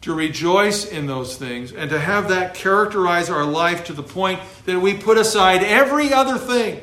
To 0.04 0.14
rejoice 0.14 0.86
in 0.86 1.08
those 1.08 1.36
things 1.36 1.74
and 1.74 1.89
to 1.89 2.00
have 2.00 2.30
that 2.30 2.54
characterize 2.54 3.30
our 3.30 3.43
life 3.43 3.86
to 3.86 3.93
the 3.93 4.04
point 4.04 4.39
that 4.66 4.80
we 4.80 4.93
put 4.93 5.18
aside 5.18 5.62
every 5.62 6.14
other 6.14 6.38
thing 6.38 6.82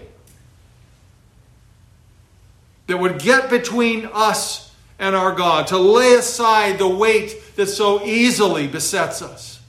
that 2.86 2.98
would 2.98 3.18
get 3.18 3.48
between 3.48 4.08
us 4.12 4.70
and 4.98 5.16
our 5.16 5.34
God, 5.34 5.66
to 5.68 5.78
lay 5.78 6.14
aside 6.14 6.78
the 6.78 6.88
weight 6.88 7.56
that 7.56 7.66
so 7.66 8.04
easily 8.04 8.66
besets 8.66 9.20
us, 9.22 9.60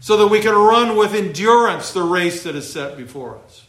so 0.00 0.16
that 0.18 0.28
we 0.28 0.40
can 0.40 0.54
run 0.54 0.96
with 0.96 1.14
endurance 1.14 1.92
the 1.92 2.02
race 2.02 2.42
that 2.44 2.54
is 2.54 2.70
set 2.70 2.96
before 2.96 3.38
us. 3.44 3.66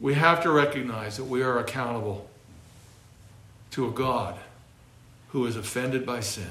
We 0.00 0.14
have 0.14 0.42
to 0.42 0.50
recognize 0.50 1.16
that 1.16 1.24
we 1.24 1.42
are 1.42 1.58
accountable 1.58 2.28
to 3.70 3.86
a 3.86 3.90
God 3.90 4.38
who 5.32 5.46
is 5.46 5.56
offended 5.56 6.06
by 6.06 6.20
sin. 6.20 6.50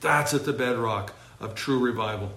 That's 0.00 0.34
at 0.34 0.44
the 0.44 0.52
bedrock 0.52 1.14
of 1.40 1.54
true 1.54 1.78
revival. 1.78 2.32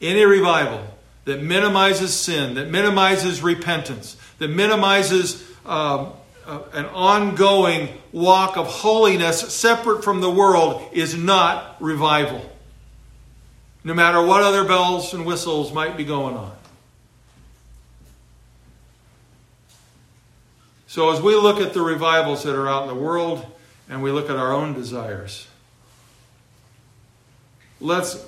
Any 0.00 0.24
revival 0.24 0.86
that 1.24 1.42
minimizes 1.42 2.14
sin, 2.14 2.54
that 2.54 2.70
minimizes 2.70 3.42
repentance, 3.42 4.16
that 4.38 4.48
minimizes 4.48 5.42
um, 5.66 6.12
uh, 6.46 6.60
an 6.72 6.86
ongoing 6.86 7.88
walk 8.12 8.56
of 8.56 8.66
holiness 8.66 9.40
separate 9.52 10.04
from 10.04 10.20
the 10.20 10.30
world 10.30 10.88
is 10.92 11.16
not 11.16 11.76
revival 11.80 12.50
no 13.84 13.92
matter 13.92 14.22
what 14.22 14.42
other 14.42 14.64
bells 14.64 15.12
and 15.12 15.26
whistles 15.26 15.72
might 15.72 15.96
be 15.96 16.04
going 16.04 16.36
on. 16.36 16.52
So, 20.94 21.10
as 21.10 21.20
we 21.20 21.34
look 21.34 21.58
at 21.58 21.74
the 21.74 21.80
revivals 21.80 22.44
that 22.44 22.54
are 22.54 22.68
out 22.68 22.82
in 22.82 22.88
the 22.88 23.02
world 23.02 23.44
and 23.88 24.00
we 24.00 24.12
look 24.12 24.30
at 24.30 24.36
our 24.36 24.52
own 24.52 24.74
desires, 24.74 25.48
let's, 27.80 28.24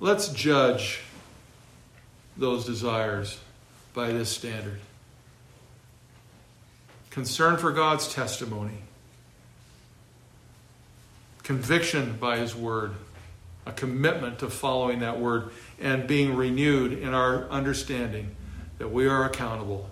let's 0.00 0.26
judge 0.30 1.02
those 2.36 2.66
desires 2.66 3.38
by 3.94 4.08
this 4.08 4.30
standard. 4.30 4.80
Concern 7.10 7.56
for 7.56 7.70
God's 7.70 8.12
testimony, 8.12 8.78
conviction 11.44 12.16
by 12.18 12.38
His 12.38 12.52
word. 12.52 12.94
A 13.64 13.70
commitment 13.70 14.40
to 14.40 14.50
following 14.50 14.98
that 15.00 15.20
word 15.20 15.50
and 15.80 16.08
being 16.08 16.34
renewed 16.34 16.94
in 16.94 17.14
our 17.14 17.48
understanding 17.48 18.34
that 18.78 18.90
we 18.90 19.06
are 19.06 19.24
accountable 19.24 19.88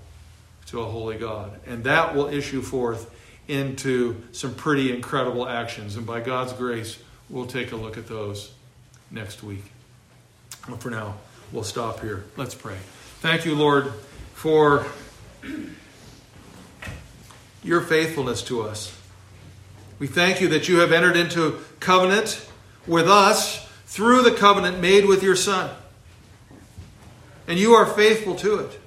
a 0.80 0.86
holy 0.86 1.16
God. 1.16 1.58
And 1.66 1.84
that 1.84 2.14
will 2.14 2.28
issue 2.28 2.62
forth 2.62 3.12
into 3.48 4.22
some 4.32 4.54
pretty 4.54 4.94
incredible 4.94 5.48
actions. 5.48 5.96
And 5.96 6.06
by 6.06 6.20
God's 6.20 6.52
grace, 6.52 6.98
we'll 7.28 7.46
take 7.46 7.72
a 7.72 7.76
look 7.76 7.96
at 7.96 8.06
those 8.06 8.52
next 9.10 9.42
week. 9.42 9.64
But 10.68 10.80
for 10.80 10.90
now, 10.90 11.16
we'll 11.52 11.64
stop 11.64 12.00
here. 12.00 12.24
Let's 12.36 12.54
pray. 12.54 12.76
Thank 13.20 13.44
you, 13.44 13.54
Lord, 13.54 13.92
for 14.34 14.86
your 17.62 17.80
faithfulness 17.80 18.42
to 18.44 18.62
us. 18.62 18.96
We 19.98 20.06
thank 20.06 20.40
you 20.40 20.48
that 20.48 20.68
you 20.68 20.78
have 20.78 20.92
entered 20.92 21.16
into 21.16 21.60
covenant 21.80 22.46
with 22.86 23.08
us 23.08 23.66
through 23.86 24.22
the 24.22 24.32
covenant 24.32 24.80
made 24.80 25.06
with 25.06 25.22
your 25.22 25.36
Son. 25.36 25.70
And 27.48 27.58
you 27.58 27.74
are 27.74 27.86
faithful 27.86 28.34
to 28.36 28.58
it. 28.58 28.78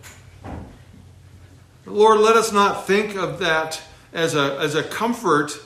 Lord, 1.89 2.19
let 2.19 2.35
us 2.35 2.51
not 2.51 2.85
think 2.85 3.15
of 3.15 3.39
that 3.39 3.81
as 4.13 4.35
a, 4.35 4.57
as 4.59 4.75
a 4.75 4.83
comfort 4.83 5.59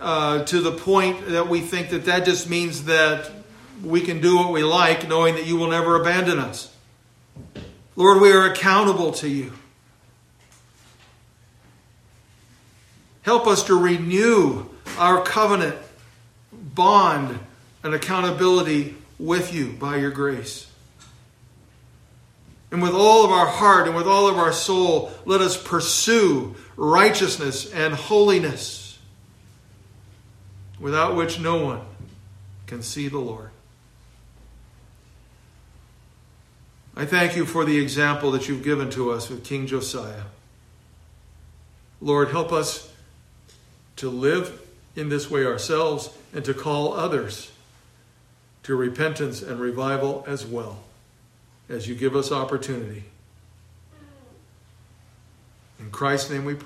uh, 0.00 0.44
to 0.44 0.60
the 0.60 0.70
point 0.70 1.28
that 1.28 1.48
we 1.48 1.60
think 1.60 1.90
that 1.90 2.04
that 2.04 2.24
just 2.24 2.48
means 2.48 2.84
that 2.84 3.30
we 3.84 4.00
can 4.00 4.20
do 4.20 4.36
what 4.36 4.52
we 4.52 4.62
like, 4.62 5.08
knowing 5.08 5.34
that 5.34 5.46
you 5.46 5.56
will 5.56 5.70
never 5.70 6.00
abandon 6.00 6.38
us. 6.38 6.72
Lord, 7.96 8.22
we 8.22 8.30
are 8.30 8.46
accountable 8.46 9.10
to 9.14 9.28
you. 9.28 9.52
Help 13.22 13.48
us 13.48 13.64
to 13.64 13.74
renew 13.74 14.66
our 14.96 15.22
covenant 15.22 15.76
bond 16.52 17.38
and 17.82 17.94
accountability 17.94 18.94
with 19.18 19.52
you 19.52 19.72
by 19.72 19.96
your 19.96 20.12
grace. 20.12 20.67
And 22.70 22.82
with 22.82 22.92
all 22.92 23.24
of 23.24 23.30
our 23.30 23.46
heart 23.46 23.86
and 23.86 23.96
with 23.96 24.06
all 24.06 24.28
of 24.28 24.36
our 24.36 24.52
soul, 24.52 25.10
let 25.24 25.40
us 25.40 25.60
pursue 25.60 26.54
righteousness 26.76 27.72
and 27.72 27.94
holiness, 27.94 28.98
without 30.78 31.16
which 31.16 31.40
no 31.40 31.64
one 31.64 31.80
can 32.66 32.82
see 32.82 33.08
the 33.08 33.18
Lord. 33.18 33.50
I 36.94 37.06
thank 37.06 37.36
you 37.36 37.46
for 37.46 37.64
the 37.64 37.78
example 37.78 38.32
that 38.32 38.48
you've 38.48 38.64
given 38.64 38.90
to 38.90 39.12
us 39.12 39.30
with 39.30 39.44
King 39.44 39.66
Josiah. 39.66 40.24
Lord, 42.00 42.28
help 42.30 42.52
us 42.52 42.92
to 43.96 44.10
live 44.10 44.60
in 44.94 45.08
this 45.08 45.30
way 45.30 45.44
ourselves 45.44 46.10
and 46.34 46.44
to 46.44 46.52
call 46.52 46.92
others 46.92 47.50
to 48.64 48.76
repentance 48.76 49.40
and 49.40 49.58
revival 49.58 50.24
as 50.26 50.44
well 50.44 50.80
as 51.68 51.86
you 51.86 51.94
give 51.94 52.16
us 52.16 52.32
opportunity. 52.32 53.04
In 55.78 55.90
Christ's 55.90 56.30
name 56.30 56.44
we 56.44 56.54
pray. 56.54 56.56